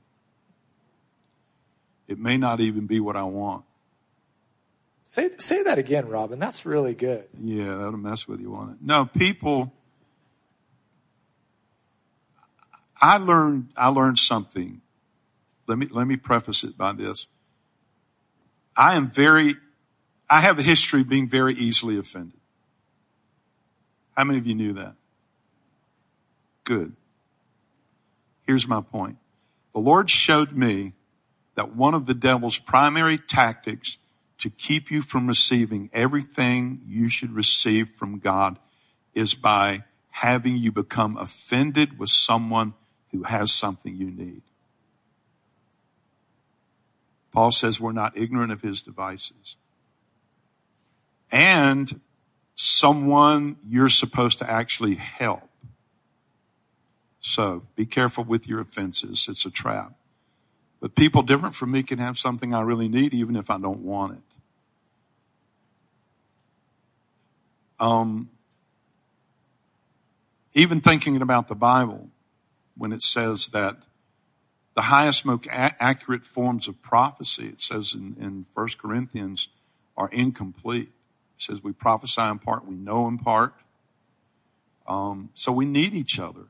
[2.06, 3.64] It may not even be what I want.
[5.04, 6.38] Say, say that again, Robin.
[6.38, 7.24] That's really good.
[7.40, 8.76] Yeah, that'll mess with you on it.
[8.80, 9.72] No, people.
[13.00, 13.70] I learned.
[13.76, 14.80] I learned something.
[15.66, 17.26] Let me let me preface it by this.
[18.76, 19.54] I am very.
[20.28, 22.38] I have a history of being very easily offended.
[24.16, 24.94] How many of you knew that?
[26.64, 26.94] Good.
[28.50, 29.16] Here's my point.
[29.74, 30.94] The Lord showed me
[31.54, 33.98] that one of the devil's primary tactics
[34.38, 38.58] to keep you from receiving everything you should receive from God
[39.14, 42.74] is by having you become offended with someone
[43.12, 44.42] who has something you need.
[47.30, 49.54] Paul says we're not ignorant of his devices.
[51.30, 52.00] And
[52.56, 55.49] someone you're supposed to actually help.
[57.20, 59.26] So be careful with your offenses.
[59.28, 59.92] It's a trap.
[60.80, 63.80] But people different from me can have something I really need even if I don't
[63.80, 64.22] want it.
[67.78, 68.30] Um,
[70.54, 72.08] even thinking about the Bible,
[72.76, 73.76] when it says that
[74.74, 79.48] the highest, most accurate forms of prophecy, it says in, in 1 Corinthians,
[79.96, 80.90] are incomplete.
[81.36, 83.54] It says we prophesy in part, we know in part.
[84.86, 86.46] Um, so we need each other.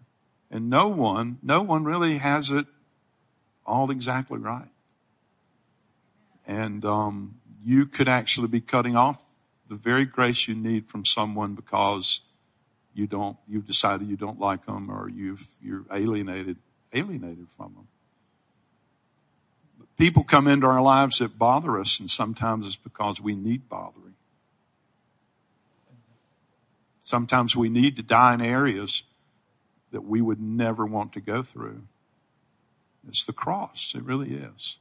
[0.50, 2.66] And no one, no one really has it
[3.64, 4.68] all exactly right.
[6.46, 9.24] And um, you could actually be cutting off
[9.68, 12.20] the very grace you need from someone because
[12.92, 16.56] you don't, you've decided you don't like them or you've, you're alienated,
[16.92, 17.88] alienated from them.
[19.78, 23.68] But people come into our lives that bother us, and sometimes it's because we need
[23.68, 24.14] bothering.
[27.00, 29.04] Sometimes we need to die in areas
[29.92, 31.82] that we would never want to go through.
[33.08, 33.94] It's the cross.
[33.96, 34.78] It really is.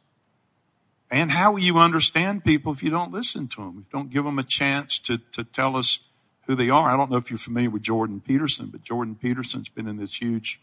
[1.10, 4.12] And how will you understand people if you don't listen to them, if you don't
[4.12, 6.00] give them a chance to, to tell us
[6.46, 6.92] who they are?
[6.92, 10.22] I don't know if you're familiar with Jordan Peterson, but Jordan Peterson's been in this
[10.22, 10.60] huge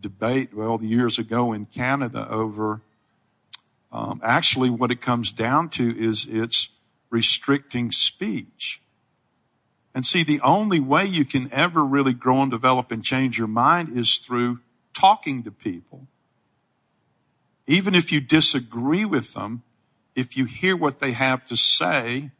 [0.00, 2.82] debate, well, years ago in Canada over
[3.92, 6.78] Um, actually, what it comes down to is it's
[7.10, 8.80] restricting speech.
[9.94, 13.48] And see, the only way you can ever really grow and develop and change your
[13.48, 14.60] mind is through
[14.94, 16.06] talking to people.
[17.66, 19.62] Even if you disagree with them,
[20.14, 22.30] if you hear what they have to say,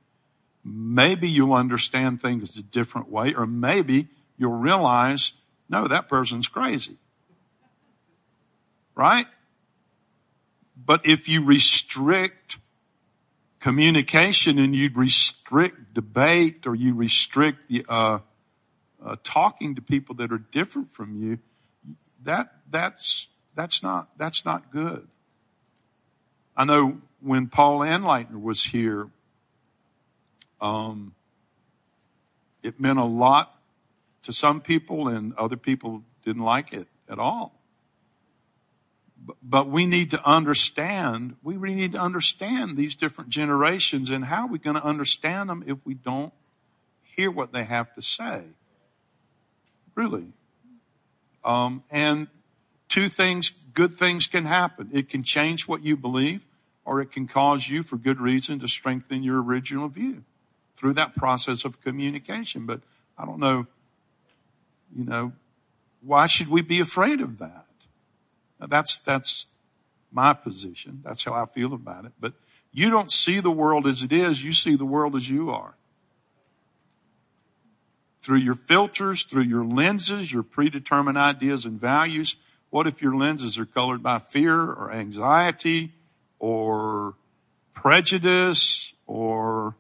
[0.64, 5.32] maybe you'll understand things a different way, or maybe you'll realize,
[5.68, 6.96] no, that person's crazy.
[8.94, 9.26] Right?
[10.76, 12.58] But if you restrict
[13.60, 18.18] communication and you restrict debate or you restrict the, uh,
[19.04, 21.38] uh, talking to people that are different from you,
[22.22, 25.06] that that's that's not that's not good.
[26.56, 29.08] I know when Paul Anleitner was here,
[30.60, 31.14] um,
[32.62, 33.58] it meant a lot
[34.22, 37.59] to some people, and other people didn't like it at all.
[39.42, 44.44] But we need to understand, we really need to understand these different generations and how
[44.44, 46.32] are we going to understand them if we don't
[47.02, 48.44] hear what they have to say?
[49.94, 50.32] Really.
[51.44, 52.28] Um, and
[52.88, 54.88] two things, good things can happen.
[54.92, 56.46] It can change what you believe,
[56.84, 60.24] or it can cause you, for good reason, to strengthen your original view
[60.76, 62.64] through that process of communication.
[62.64, 62.80] But
[63.18, 63.66] I don't know,
[64.96, 65.32] you know,
[66.00, 67.66] why should we be afraid of that?
[68.68, 69.46] That's, that's
[70.12, 71.00] my position.
[71.04, 72.12] That's how I feel about it.
[72.20, 72.34] But
[72.72, 74.44] you don't see the world as it is.
[74.44, 75.74] You see the world as you are.
[78.22, 82.36] Through your filters, through your lenses, your predetermined ideas and values.
[82.68, 85.92] What if your lenses are colored by fear or anxiety
[86.38, 87.14] or
[87.74, 89.74] prejudice or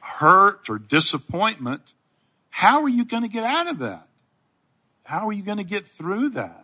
[0.00, 1.94] hurt or disappointment?
[2.50, 4.08] How are you going to get out of that?
[5.04, 6.63] How are you going to get through that?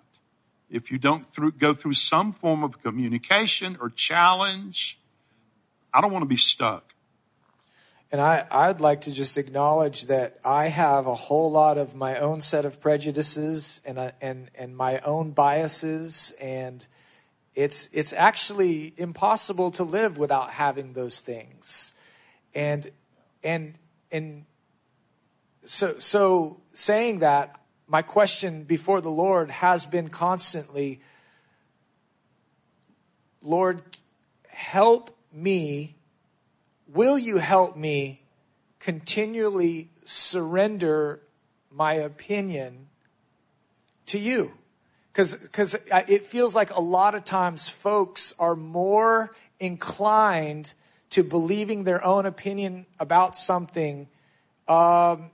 [0.70, 4.98] If you don't through, go through some form of communication or challenge,
[5.92, 6.94] I don't want to be stuck.
[8.12, 12.16] And I, I'd like to just acknowledge that I have a whole lot of my
[12.16, 16.34] own set of prejudices and, uh, and, and my own biases.
[16.40, 16.84] And
[17.54, 21.94] it's, it's actually impossible to live without having those things.
[22.52, 22.90] And,
[23.44, 23.74] and,
[24.10, 24.44] and
[25.64, 27.59] so, so saying that,
[27.90, 31.00] my question before the Lord has been constantly
[33.42, 33.82] Lord,
[34.48, 35.96] help me.
[36.86, 38.22] Will you help me
[38.78, 41.20] continually surrender
[41.70, 42.88] my opinion
[44.06, 44.52] to you?
[45.12, 45.48] Because
[45.90, 50.74] it feels like a lot of times folks are more inclined
[51.10, 54.06] to believing their own opinion about something
[54.68, 55.30] um,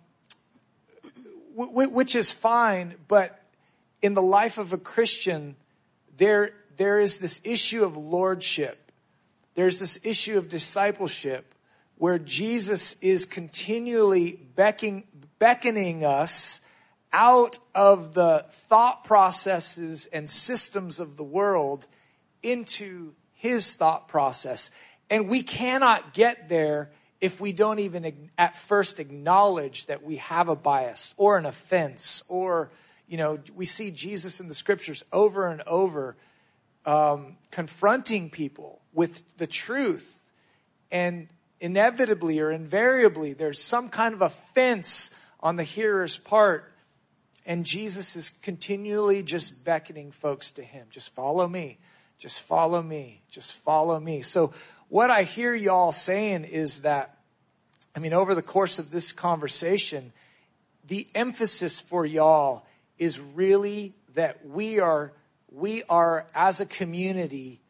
[1.57, 3.42] which is fine, but
[4.02, 5.57] in the life of a Christian,
[6.18, 8.92] there, there is this issue of lordship.
[9.54, 11.54] There's this issue of discipleship
[11.96, 15.04] where Jesus is continually becking,
[15.38, 16.61] beckoning us
[17.11, 21.86] out of the thought processes and systems of the world
[22.42, 24.70] into his thought process.
[25.09, 26.90] And we cannot get there
[27.20, 32.22] if we don't even at first acknowledge that we have a bias or an offense
[32.28, 32.70] or
[33.08, 36.16] you know we see jesus in the scriptures over and over
[36.86, 40.20] um, confronting people with the truth.
[40.90, 46.72] And inevitably or invariably there's some kind of offense on the hearer's part.
[47.44, 50.86] And jesus is continually just beckoning folks to him.
[50.90, 51.78] Just follow me.
[52.18, 53.22] Just follow me.
[53.28, 54.22] Just follow me.
[54.22, 54.52] So
[54.89, 57.18] what I hear y'all saying is that,
[57.95, 60.12] I mean, over the course of this conversation,
[60.87, 62.66] the emphasis for y'all
[62.99, 65.12] is really that we are,
[65.51, 67.61] we are as a community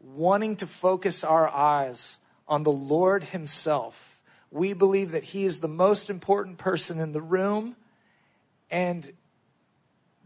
[0.00, 4.22] wanting to focus our eyes on the Lord Himself.
[4.50, 7.76] We believe that He is the most important person in the room,
[8.70, 9.08] and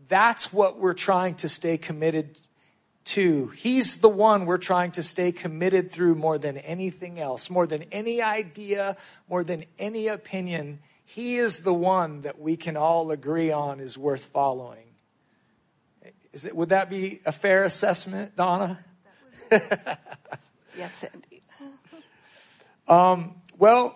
[0.08, 2.40] that's what we're trying to stay committed
[3.04, 3.48] to.
[3.48, 7.84] He's the one we're trying to stay committed through more than anything else, more than
[7.92, 8.96] any idea,
[9.28, 10.80] more than any opinion.
[11.04, 14.86] He is the one that we can all agree on is worth following.
[16.32, 18.82] Is it, would that be a fair assessment, Donna?
[19.50, 21.42] yes, indeed.
[22.88, 23.94] um, well,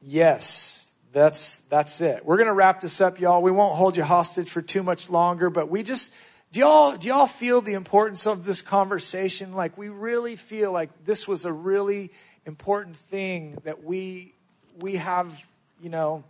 [0.00, 0.76] yes.
[1.16, 2.26] That's that's it.
[2.26, 3.40] We're going to wrap this up, y'all.
[3.40, 6.14] We won't hold you hostage for too much longer, but we just
[6.52, 9.54] do y'all, do y'all feel the importance of this conversation?
[9.54, 12.10] Like, we really feel like this was a really
[12.46, 14.34] important thing that we,
[14.78, 15.46] we have,
[15.82, 16.24] you know,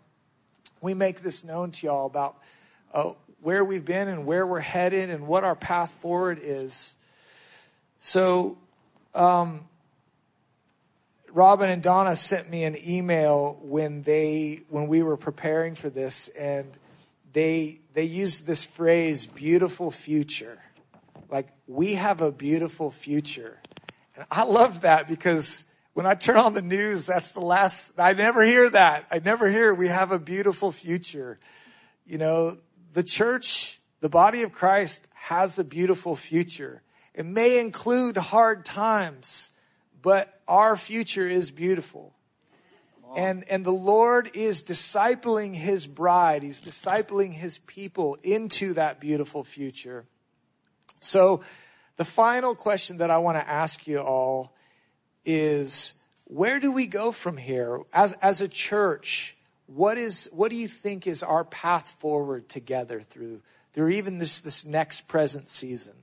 [0.81, 2.37] we make this known to y'all about
[2.93, 6.97] uh, where we've been and where we're headed and what our path forward is.
[7.99, 8.59] So,
[9.15, 9.65] um,
[11.31, 16.29] Robin and Donna sent me an email when they when we were preparing for this,
[16.29, 16.67] and
[17.37, 20.59] they they used this phrase "beautiful future,"
[21.29, 23.61] like we have a beautiful future,
[24.15, 28.15] and I love that because when I turn on the news, that's the last I
[28.15, 29.07] never hear that.
[29.11, 31.39] I never hear we have a beautiful future.
[32.07, 32.57] You know,
[32.95, 36.81] the church, the body of Christ, has a beautiful future.
[37.13, 39.53] It may include hard times
[40.07, 42.15] but our future is beautiful.
[43.15, 46.43] And, and the Lord is discipling his bride.
[46.43, 50.05] He's discipling his people into that beautiful future.
[51.01, 51.43] So,
[51.97, 54.55] the final question that I want to ask you all
[55.25, 57.81] is where do we go from here?
[57.93, 59.37] As, as a church,
[59.67, 63.41] what, is, what do you think is our path forward together through,
[63.73, 65.95] through even this, this next present season?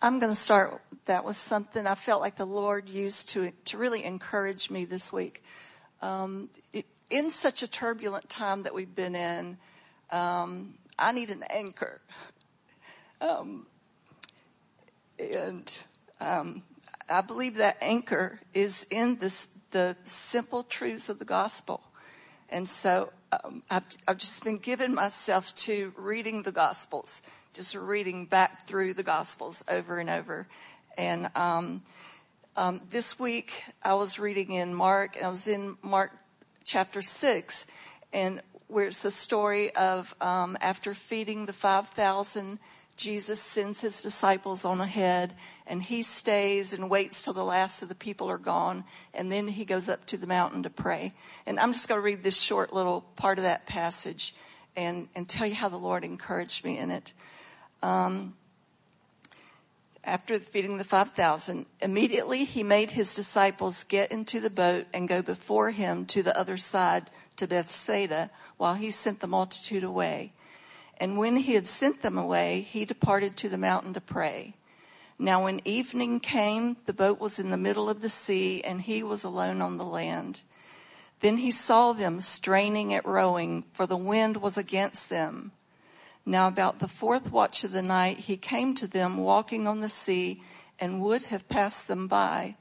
[0.00, 3.78] I'm going to start that was something I felt like the Lord used to, to
[3.78, 5.42] really encourage me this week.
[6.00, 9.58] Um, it, in such a turbulent time that we've been in,
[10.10, 12.00] um, I need an anchor.
[13.20, 13.68] Um,
[15.16, 15.84] and
[16.18, 16.64] um,
[17.08, 21.82] I believe that anchor is in this, the simple truths of the gospel.
[22.48, 23.12] And so
[23.44, 27.22] um, I've, I've just been giving myself to reading the gospels
[27.52, 30.46] just reading back through the Gospels over and over.
[30.96, 31.82] And um,
[32.56, 36.12] um, this week I was reading in Mark, and I was in Mark
[36.64, 37.66] chapter 6,
[38.12, 42.58] and where it's the story of um, after feeding the 5,000,
[42.96, 45.34] Jesus sends his disciples on ahead,
[45.66, 48.84] and he stays and waits till the last of the people are gone,
[49.14, 51.14] and then he goes up to the mountain to pray.
[51.46, 54.34] And I'm just going to read this short little part of that passage
[54.76, 57.12] and, and tell you how the Lord encouraged me in it.
[57.82, 58.34] Um,
[60.04, 65.22] after feeding the 5,000, immediately he made his disciples get into the boat and go
[65.22, 70.32] before him to the other side to Bethsaida while he sent the multitude away.
[70.98, 74.54] And when he had sent them away, he departed to the mountain to pray.
[75.18, 79.02] Now, when evening came, the boat was in the middle of the sea, and he
[79.02, 80.42] was alone on the land.
[81.20, 85.52] Then he saw them straining at rowing, for the wind was against them.
[86.24, 89.88] Now, about the fourth watch of the night, he came to them walking on the
[89.88, 90.42] sea
[90.78, 92.56] and would have passed them by.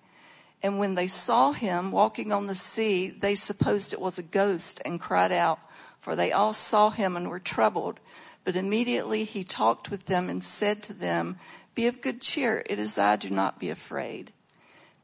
[0.63, 4.81] And when they saw him walking on the sea, they supposed it was a ghost
[4.85, 5.59] and cried out,
[5.99, 7.99] for they all saw him and were troubled.
[8.43, 11.37] But immediately he talked with them and said to them,
[11.75, 14.31] Be of good cheer, it is I, do not be afraid.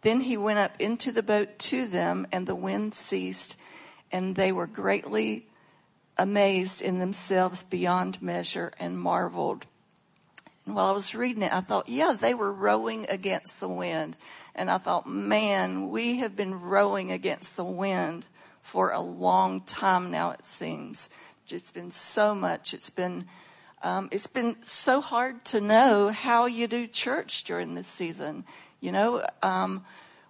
[0.01, 3.59] Then he went up into the boat to them, and the wind ceased,
[4.11, 5.47] and they were greatly
[6.17, 9.65] amazed in themselves beyond measure and marveled.
[10.65, 14.17] And while I was reading it, I thought, yeah, they were rowing against the wind.
[14.53, 18.27] And I thought, man, we have been rowing against the wind
[18.61, 21.09] for a long time now, it seems.
[21.47, 22.73] It's been so much.
[22.73, 23.27] It's been,
[23.81, 28.43] um, it's been so hard to know how you do church during this season.
[28.81, 29.85] You know, um,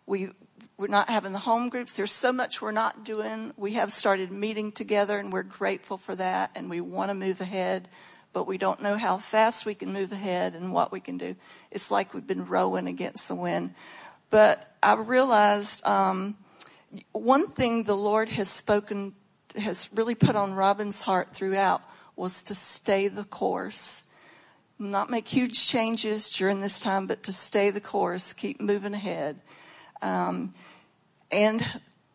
[0.05, 0.29] we,
[0.77, 1.93] we're not having the home groups.
[1.93, 3.51] There's so much we're not doing.
[3.57, 7.41] We have started meeting together and we're grateful for that and we want to move
[7.41, 7.89] ahead,
[8.31, 11.35] but we don't know how fast we can move ahead and what we can do.
[11.71, 13.73] It's like we've been rowing against the wind.
[14.29, 16.37] But I realized um,
[17.11, 19.15] one thing the Lord has spoken,
[19.55, 21.81] has really put on Robin's heart throughout
[22.15, 24.13] was to stay the course.
[24.77, 29.41] Not make huge changes during this time, but to stay the course, keep moving ahead.
[30.01, 30.53] Um,
[31.31, 31.65] and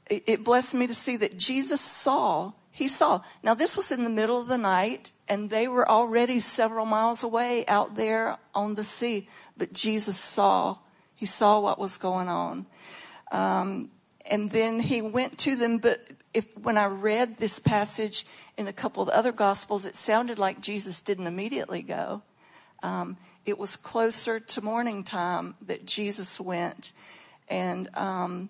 [0.08, 3.20] it blessed me to see that Jesus saw, he saw.
[3.42, 7.22] Now this was in the middle of the night and they were already several miles
[7.22, 10.76] away out there on the sea, but Jesus saw,
[11.14, 12.66] he saw what was going on.
[13.30, 13.90] Um,
[14.30, 18.26] and then he went to them, but if, when I read this passage
[18.56, 22.22] in a couple of the other gospels, it sounded like Jesus didn't immediately go.
[22.82, 26.92] Um, it was closer to morning time that Jesus went
[27.48, 28.48] and um,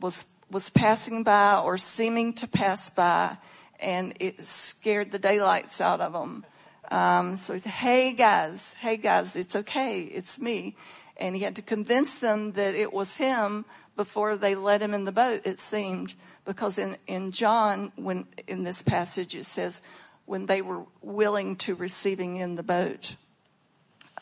[0.00, 3.36] was was passing by or seeming to pass by,
[3.80, 6.44] and it scared the daylights out of them.
[6.90, 10.76] Um, so he said, "Hey guys, hey guys, it's okay, it's me,"
[11.16, 13.64] and he had to convince them that it was him
[13.96, 15.42] before they let him in the boat.
[15.44, 16.14] It seemed
[16.44, 19.82] because in in John, when in this passage it says
[20.28, 23.16] when they were willing to receiving in the boat.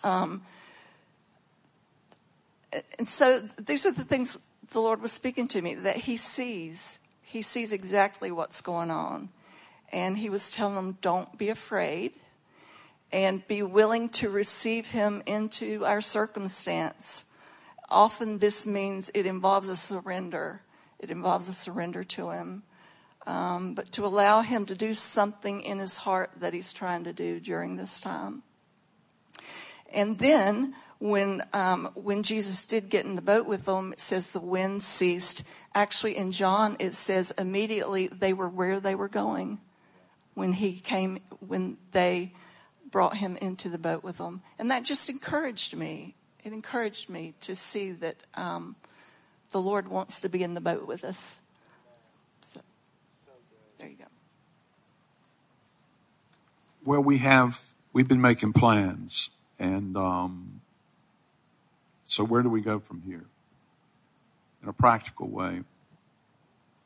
[0.05, 0.43] Um,
[2.99, 4.39] and so these are the things
[4.73, 6.99] the Lord was speaking to me that He sees.
[7.23, 9.31] He sees exactly what's going on.
[9.93, 12.13] And He was telling them, don't be afraid.
[13.13, 17.27] and be willing to receive Him into our circumstance.
[17.89, 20.63] Often this means it involves a surrender.
[20.99, 22.63] It involves a surrender to Him.
[23.27, 27.13] Um, but to allow Him to do something in His heart that He's trying to
[27.13, 28.43] do during this time.
[29.93, 34.29] And then when um, when Jesus did get in the boat with them, it says
[34.29, 35.49] the wind ceased.
[35.75, 39.59] Actually, in John, it says immediately they were where they were going
[40.35, 42.33] when he came when they
[42.91, 46.15] brought him into the boat with them, and that just encouraged me.
[46.45, 48.77] It encouraged me to see that um,
[49.51, 51.41] the Lord wants to be in the boat with us.
[52.41, 52.61] So,
[53.79, 54.05] there you go.
[56.85, 60.56] Well, we have we've been making plans, and um,
[62.07, 63.25] so where do we go from here?
[64.63, 65.63] In a practical way,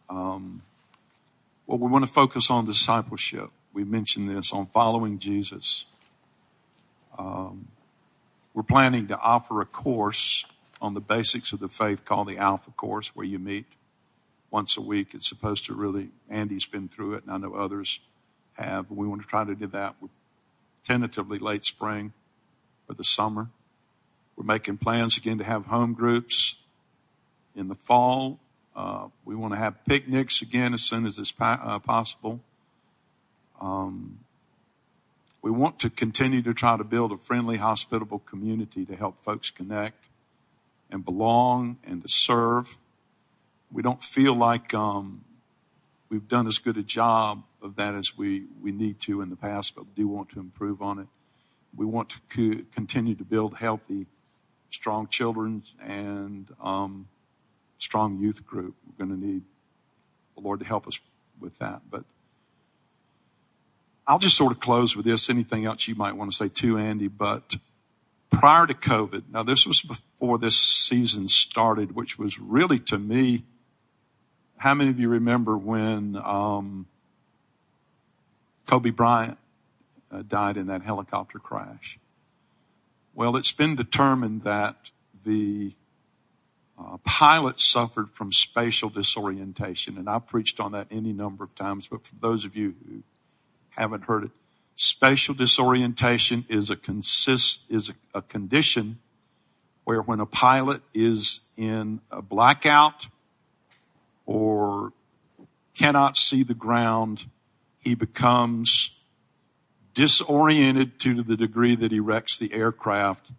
[0.09, 0.63] um,
[1.67, 3.51] well, we want to focus on discipleship.
[3.73, 5.87] We mentioned this on following Jesus.
[7.17, 7.69] Um,
[8.55, 10.45] we're planning to offer a course
[10.83, 13.67] on the basics of the faith called the Alpha Course, where you meet
[14.51, 15.15] once a week.
[15.15, 18.01] It's supposed to really, Andy's been through it, and I know others
[18.55, 18.91] have.
[18.91, 19.95] We want to try to do that
[20.85, 22.13] tentatively late spring
[22.89, 23.49] or the summer.
[24.41, 26.55] We're making plans again to have home groups
[27.55, 28.41] in the fall.
[28.75, 32.41] Uh, we want to have picnics again as soon as it's uh, possible.
[33.61, 34.21] Um,
[35.43, 39.51] we want to continue to try to build a friendly, hospitable community to help folks
[39.51, 40.07] connect
[40.91, 42.79] and belong and to serve.
[43.71, 45.23] We don't feel like um,
[46.09, 49.37] we've done as good a job of that as we, we need to in the
[49.37, 51.09] past, but we do want to improve on it.
[51.77, 54.07] We want to co- continue to build healthy
[54.71, 57.09] strong children and um,
[57.79, 58.75] strong youth group.
[58.87, 59.43] We're going to need
[60.35, 61.01] the Lord to help us
[61.41, 61.83] with that.
[61.91, 62.05] But
[64.07, 65.31] I'll just sort of close with this.
[65.31, 67.09] Anything else you might want to say too, Andy?
[67.09, 67.57] But
[68.31, 73.45] prior to COVID, now this was before this season started, which was really to me.
[74.57, 76.87] How many of you remember when um,
[78.67, 79.39] Kobe Bryant
[80.13, 81.99] uh, died in that helicopter crash?
[83.15, 84.91] Well, it's been determined that
[85.25, 85.73] the
[86.79, 91.89] uh, pilot suffered from spatial disorientation, and I've preached on that any number of times,
[91.89, 93.03] but for those of you who
[93.71, 94.31] haven't heard it,
[94.77, 98.99] spatial disorientation is a consist is a, a condition
[99.85, 103.09] where when a pilot is in a blackout
[104.25, 104.93] or
[105.75, 107.27] cannot see the ground,
[107.79, 109.00] he becomes
[109.95, 113.33] disoriented to the degree that he wrecks the aircraft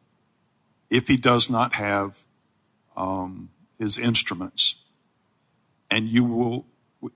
[0.89, 2.23] if he does not have
[2.95, 3.49] um,
[3.79, 4.83] his instruments.
[5.89, 6.65] And you will,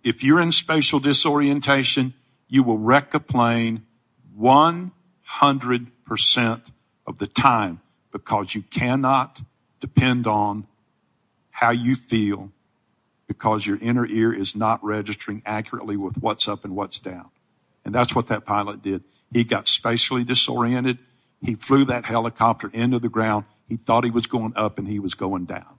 [0.04, 2.14] if you're in spatial disorientation,
[2.48, 3.86] you will wreck a plane
[4.40, 4.92] 100%
[7.08, 7.82] of the time
[8.12, 9.42] because you cannot
[9.80, 10.68] depend on
[11.52, 12.52] how you feel
[13.28, 17.30] because your inner ear is not registering accurately with what's up and what's down.
[17.84, 19.04] And that's what that pilot did.
[19.36, 20.98] He got spatially disoriented.
[21.42, 23.44] He flew that helicopter into the ground.
[23.68, 25.78] He thought he was going up and he was going down.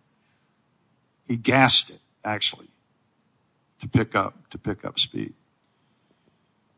[1.27, 2.69] He gassed it, actually,
[3.81, 5.33] to pick up, to pick up speed.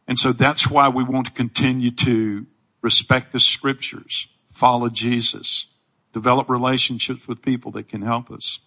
[0.06, 2.46] And so that's why we want to continue to
[2.80, 5.66] respect the scriptures, follow Jesus,
[6.12, 8.60] develop relationships with people that can help us.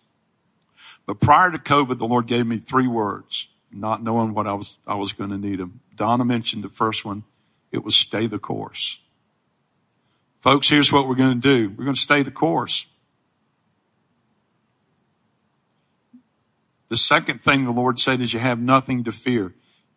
[1.05, 4.80] But prior to COVID, the Lord gave me three words, not knowing what I was,
[4.86, 5.80] I was going to need them.
[5.95, 7.24] Donna mentioned the first one.
[7.72, 8.99] It was stay the course.
[10.39, 11.69] Folks, here's what we're going to do.
[11.69, 12.88] We're going to stay the course.
[16.89, 19.53] The second thing the Lord said is you have nothing to fear.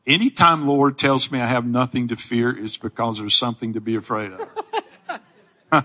[0.07, 3.97] Anytime Lord tells me I have nothing to fear, it's because there's something to be
[3.97, 5.85] afraid of.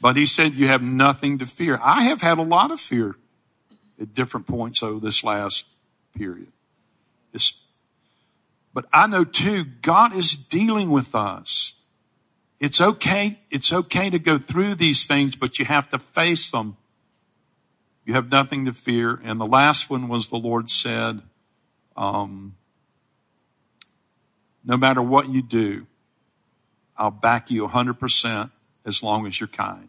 [0.00, 1.78] but he said you have nothing to fear.
[1.82, 3.16] I have had a lot of fear
[4.00, 5.66] at different points over this last
[6.16, 6.48] period.
[7.34, 7.59] It's
[8.72, 11.74] but I know too, God is dealing with us.
[12.58, 13.40] It's okay.
[13.50, 16.76] It's okay to go through these things, but you have to face them.
[18.04, 19.20] You have nothing to fear.
[19.24, 21.22] And the last one was the Lord said,
[21.96, 22.56] um,
[24.64, 25.86] no matter what you do,
[26.96, 28.50] I'll back you 100%
[28.84, 29.88] as long as you're kind.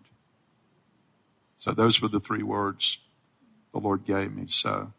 [1.57, 2.99] So those were the three words
[3.73, 4.45] the Lord gave me.
[4.47, 4.93] So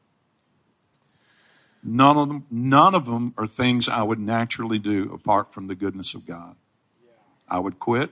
[1.84, 5.74] None of them, none of them are things I would naturally do apart from the
[5.74, 6.54] goodness of God.
[7.48, 8.10] I would quit.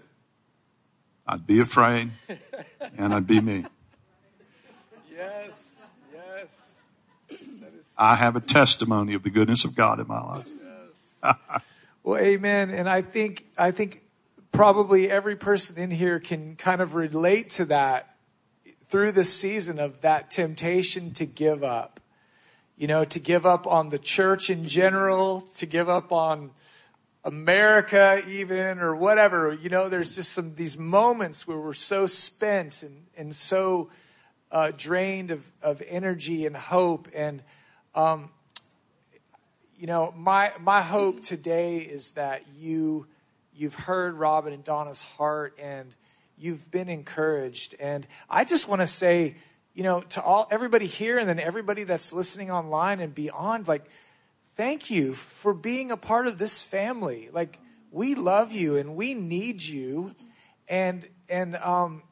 [1.26, 2.10] I'd be afraid
[2.98, 3.64] and I'd be me.
[5.14, 5.80] Yes,
[6.12, 6.80] yes.
[7.96, 10.48] I have a testimony of the goodness of God in my life.
[11.22, 11.32] Yes.
[12.02, 12.70] well, amen.
[12.70, 14.02] And I think, I think
[14.50, 18.16] probably every person in here can kind of relate to that
[18.88, 21.99] through the season of that temptation to give up.
[22.80, 26.50] You know, to give up on the church in general, to give up on
[27.22, 29.52] America even or whatever.
[29.52, 33.90] You know, there's just some these moments where we're so spent and, and so
[34.50, 37.06] uh, drained of, of energy and hope.
[37.14, 37.42] And
[37.94, 38.30] um,
[39.78, 43.06] you know, my my hope today is that you
[43.54, 45.94] you've heard Robin and Donna's heart and
[46.38, 47.74] you've been encouraged.
[47.78, 49.36] And I just want to say,
[49.74, 53.84] you know, to all everybody here and then everybody that's listening online and beyond, like,
[54.54, 57.28] thank you for being a part of this family.
[57.32, 57.58] Like,
[57.90, 60.14] we love you and we need you.
[60.68, 62.02] And and um,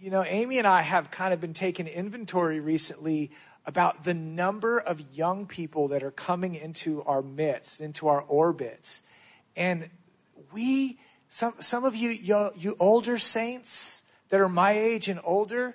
[0.00, 3.30] you know, Amy and I have kind of been taking inventory recently
[3.64, 9.02] about the number of young people that are coming into our midst, into our orbits.
[9.56, 9.88] And
[10.52, 15.74] we, some, some of you, you, you older saints that are my age and older,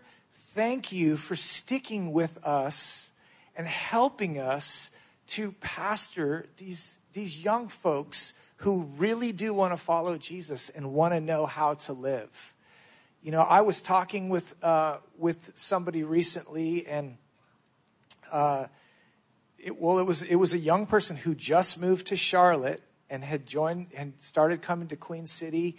[0.60, 3.14] thank you for sticking with us
[3.56, 4.92] and helping us
[5.26, 11.14] to pastor these, these young folks who really do want to follow Jesus and want
[11.14, 12.54] to know how to live.
[13.24, 17.16] You know, I was talking with uh, with somebody recently, and
[18.30, 18.66] uh,
[19.58, 23.24] it, well, it was it was a young person who just moved to Charlotte and
[23.24, 25.78] had joined and started coming to Queen City,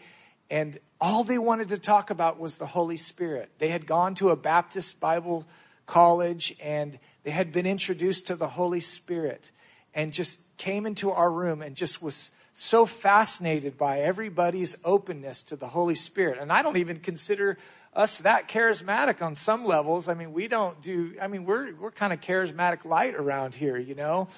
[0.51, 3.51] and all they wanted to talk about was the Holy Spirit.
[3.59, 5.46] They had gone to a Baptist Bible
[5.86, 9.53] college, and they had been introduced to the Holy Spirit,
[9.94, 15.57] and just came into our room and just was so fascinated by everybody's openness to
[15.57, 16.38] the Holy Spirit.
[16.38, 17.57] And I don't even consider
[17.94, 20.09] us that charismatic on some levels.
[20.09, 23.78] I mean, we don't do, I mean, we're, we're kind of charismatic light around here,
[23.78, 24.28] you know?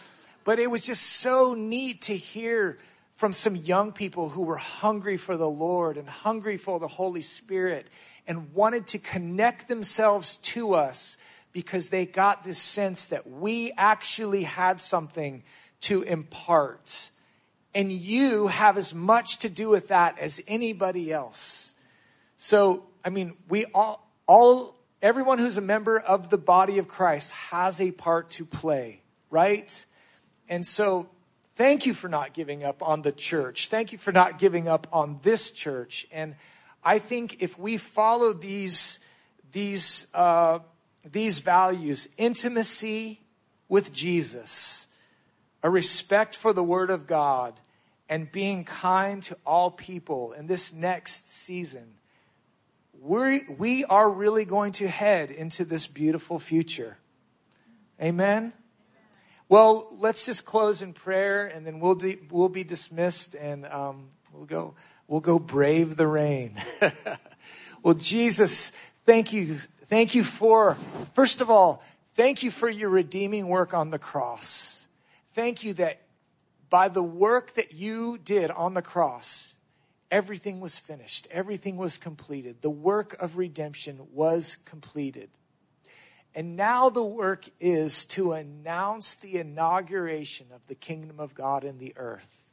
[0.45, 2.79] But it was just so neat to hear
[3.23, 7.23] from some young people who were hungry for the Lord and hungry for the Holy
[7.23, 7.87] Spirit
[8.27, 11.17] and wanted to connect themselves to us
[11.53, 15.45] because they got this sense that we actually had something
[15.83, 17.13] to impart
[17.77, 21.77] and you have as much to do with that as anybody else.
[22.37, 27.33] So, I mean, we all, all, everyone who's a member of the body of Christ
[27.35, 29.01] has a part to play,
[29.31, 29.87] right?
[30.49, 31.09] And so,
[31.55, 33.69] thank you for not giving up on the church.
[33.69, 36.07] Thank you for not giving up on this church.
[36.13, 36.35] And
[36.85, 39.01] I think if we follow these,
[39.53, 40.61] these, uh,
[41.11, 43.21] these values, intimacy
[43.69, 44.89] with Jesus,
[45.63, 47.61] a respect for the Word of God,
[48.09, 51.95] and being kind to all people in this next season,
[53.01, 56.99] we we are really going to head into this beautiful future.
[58.01, 58.53] Amen?
[59.53, 64.09] Well, let's just close in prayer and then we'll, de- we'll be dismissed and um,
[64.33, 64.73] we'll, go,
[65.09, 66.57] we'll go brave the rain.
[67.83, 68.71] well, Jesus,
[69.05, 69.57] thank you.
[69.85, 70.79] Thank you for,
[71.13, 71.83] first of all,
[72.15, 74.89] thank you for your redeeming work on the cross.
[75.35, 76.01] Thank you that
[76.71, 79.57] by the work that you did on the cross,
[80.11, 82.63] everything was finished, everything was completed.
[82.63, 85.29] The work of redemption was completed.
[86.35, 91.79] And now the work is to announce the inauguration of the kingdom of God in
[91.79, 92.51] the earth.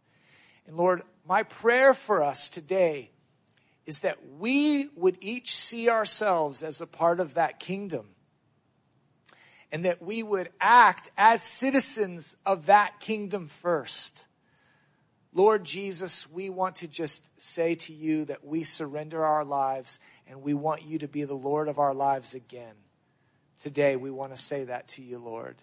[0.67, 3.11] And Lord, my prayer for us today
[3.86, 8.09] is that we would each see ourselves as a part of that kingdom
[9.71, 14.27] and that we would act as citizens of that kingdom first.
[15.34, 20.41] Lord Jesus, we want to just say to you that we surrender our lives and
[20.41, 22.75] we want you to be the Lord of our lives again.
[23.60, 25.57] Today, we want to say that to you, Lord.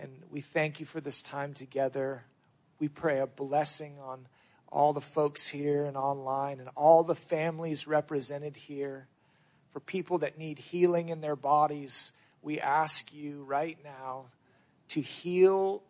[0.00, 2.22] And we thank you for this time together.
[2.78, 4.28] We pray a blessing on
[4.68, 9.08] all the folks here and online and all the families represented here.
[9.72, 14.26] For people that need healing in their bodies, we ask you right now
[14.90, 15.82] to heal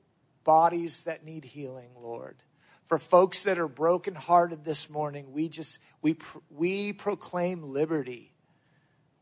[0.43, 2.37] bodies that need healing, Lord.
[2.85, 6.17] For folks that are brokenhearted this morning, we just we
[6.49, 8.33] we proclaim liberty.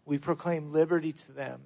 [0.05, 1.62] We proclaim liberty to them.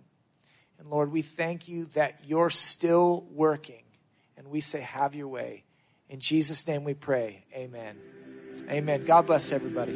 [0.79, 3.83] And Lord, we thank you that you're still working.
[4.37, 5.65] And we say, have your way.
[6.09, 7.45] In Jesus' name we pray.
[7.55, 7.97] Amen.
[8.71, 9.05] Amen.
[9.05, 9.93] God bless everybody.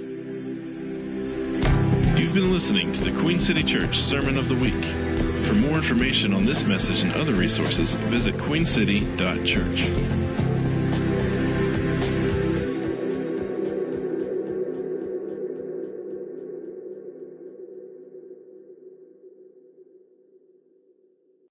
[2.20, 4.84] You've been listening to the Queen City Church Sermon of the Week.
[5.44, 10.19] For more information on this message and other resources, visit queencity.church.